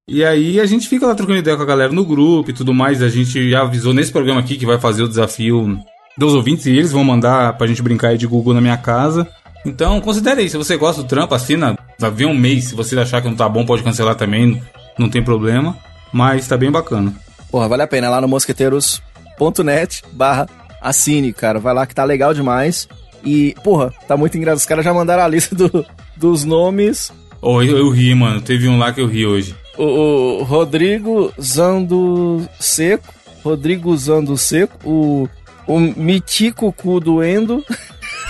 [0.09, 2.75] E aí a gente fica lá trocando ideia com a galera no grupo e tudo
[2.75, 3.01] mais.
[3.01, 5.79] A gente já avisou nesse programa aqui que vai fazer o desafio
[6.19, 9.27] dos ouvintes e eles vão mandar pra gente brincar aí de Google na minha casa.
[9.65, 12.65] Então, considere aí, se você gosta do trampo, assina, vai ver um mês.
[12.65, 14.61] Se você achar que não tá bom, pode cancelar também,
[14.99, 15.77] não tem problema.
[16.13, 17.15] Mas tá bem bacana.
[17.51, 20.49] Porra, vale a pena, lá no mosqueteiros.net barra
[20.81, 21.59] assine, cara.
[21.59, 22.89] Vai lá que tá legal demais.
[23.25, 24.59] E, porra, tá muito engraçado.
[24.59, 25.85] Os caras já mandaram a lista do,
[26.17, 27.13] dos nomes.
[27.41, 28.41] Oh, eu, eu, ri, mano.
[28.41, 29.55] Teve um lá que eu ri hoje.
[29.77, 33.15] O, o Rodrigo Zando Seco.
[33.45, 34.79] Rodrigo Zando Seco.
[34.85, 35.29] O
[35.69, 37.65] o Mitico Cu do Endo.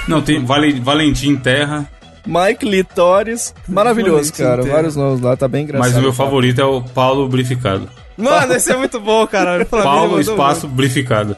[0.07, 1.89] Não, tem Valentim Terra.
[2.27, 3.55] Mike Litores.
[3.67, 4.63] Maravilhoso, Valentim cara.
[4.63, 4.75] Terra.
[4.75, 5.89] Vários nomes lá, tá bem engraçado.
[5.89, 6.25] Mas o meu cara.
[6.25, 7.89] favorito é o Paulo Brificado.
[8.19, 9.65] Mano, esse é muito bom, cara.
[9.71, 10.77] Paulo Espaço muito.
[10.77, 11.37] Brificado.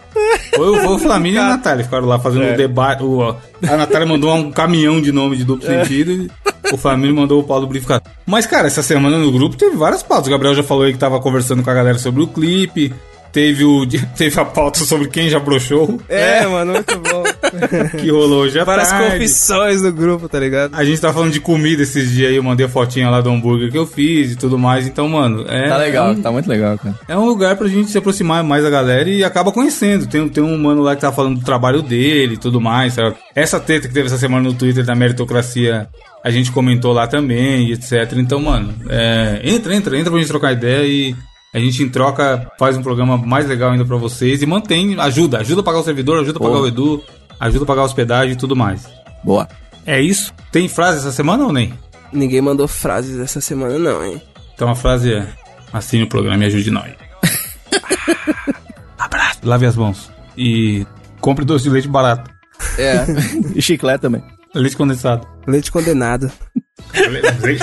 [0.57, 2.53] Foi, o Flamínio e a Natália ficaram lá fazendo é.
[2.55, 3.05] um debate.
[3.05, 5.85] O, a Natália mandou um caminhão de nome de duplo é.
[5.85, 6.31] sentido e
[6.73, 8.05] o Flamínio mandou o Paulo Brificado.
[8.25, 10.29] Mas, cara, essa semana no grupo teve várias pautas.
[10.29, 12.95] O Gabriel já falou aí que tava conversando com a galera sobre o clipe.
[13.33, 16.01] Teve, o, teve a pauta sobre quem já broxou.
[16.09, 16.47] É, é.
[16.47, 17.23] mano, muito bom.
[17.99, 19.13] que rolou já Várias tarde.
[19.13, 20.75] confissões do grupo, tá ligado?
[20.75, 23.31] A gente tá falando de comida esses dias aí, eu mandei a fotinha lá do
[23.31, 24.87] hambúrguer que eu fiz e tudo mais.
[24.87, 25.69] Então, mano, é.
[25.69, 26.95] Tá legal, um, tá muito legal, cara.
[27.09, 30.07] É um lugar pra gente se aproximar mais da galera e acaba conhecendo.
[30.07, 33.17] Tem, tem um mano lá que tá falando do trabalho dele e tudo mais, sabe?
[33.35, 35.89] Essa treta que teve essa semana no Twitter da meritocracia
[36.23, 38.13] a gente comentou lá também, etc.
[38.17, 41.17] Então, mano, é, entra, entra, entra pra gente trocar ideia e
[41.53, 45.39] a gente, em troca, faz um programa mais legal ainda para vocês e mantém, ajuda.
[45.39, 46.65] Ajuda a pagar o servidor, ajuda a pagar Boa.
[46.65, 47.05] o Edu,
[47.41, 48.89] ajuda a pagar a hospedagem e tudo mais.
[49.25, 49.49] Boa.
[49.85, 50.33] É isso?
[50.53, 51.75] Tem frase essa semana ou nem?
[52.13, 54.23] Ninguém mandou frases essa semana, não, hein?
[54.55, 55.27] Então a frase é:
[55.73, 56.93] assine o programa e ajude nós.
[58.99, 59.41] Abraço.
[59.43, 60.11] Lave as mãos.
[60.37, 60.87] E
[61.21, 62.31] compre doce de leite barato.
[62.79, 63.05] É.
[63.55, 64.23] e chiclete também.
[64.55, 65.27] Leite condensado.
[65.47, 66.31] Leite condenado.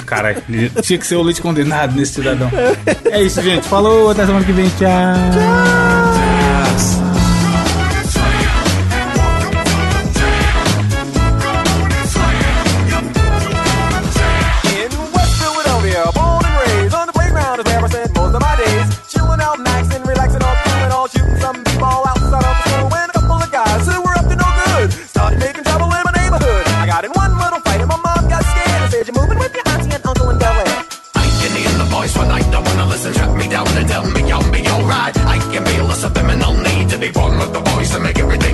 [0.05, 0.43] Cara, caralho.
[0.81, 2.49] Tinha que ser o leite condenado nesse cidadão.
[3.11, 3.67] É isso, gente.
[3.67, 4.67] Falou, até semana que vem.
[4.69, 4.77] Tchau.
[4.79, 6.06] Tchau.
[36.99, 38.46] to be one with the boys to make everything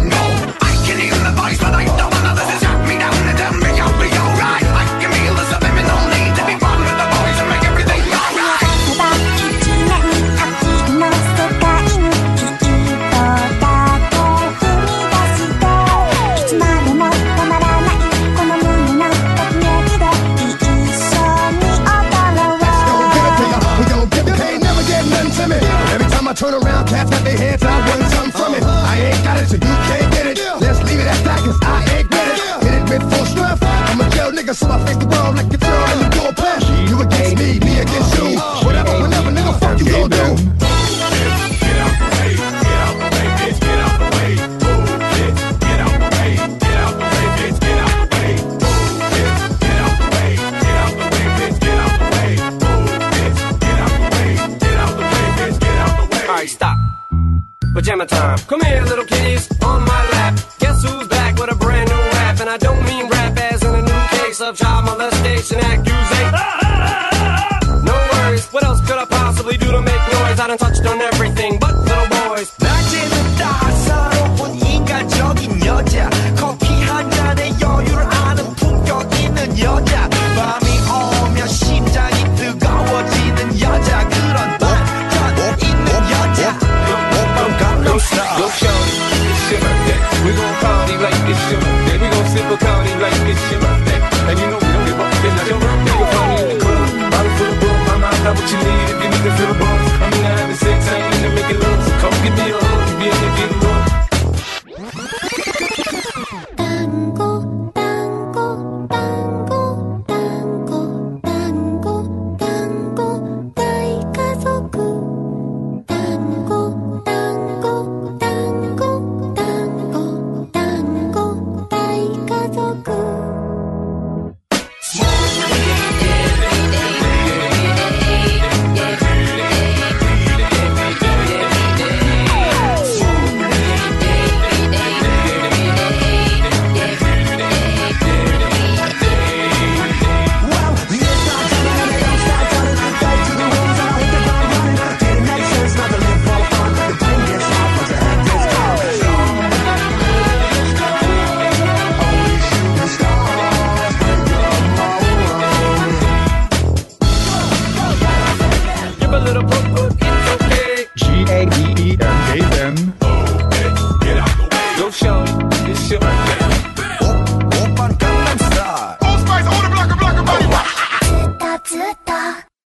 [57.74, 58.38] Pajama time.
[58.48, 60.38] Come here, little kitties, on my lap.
[60.60, 62.40] Guess who's back with a brand new rap?
[62.40, 65.93] And I don't mean rap as in a new case of child molestation act.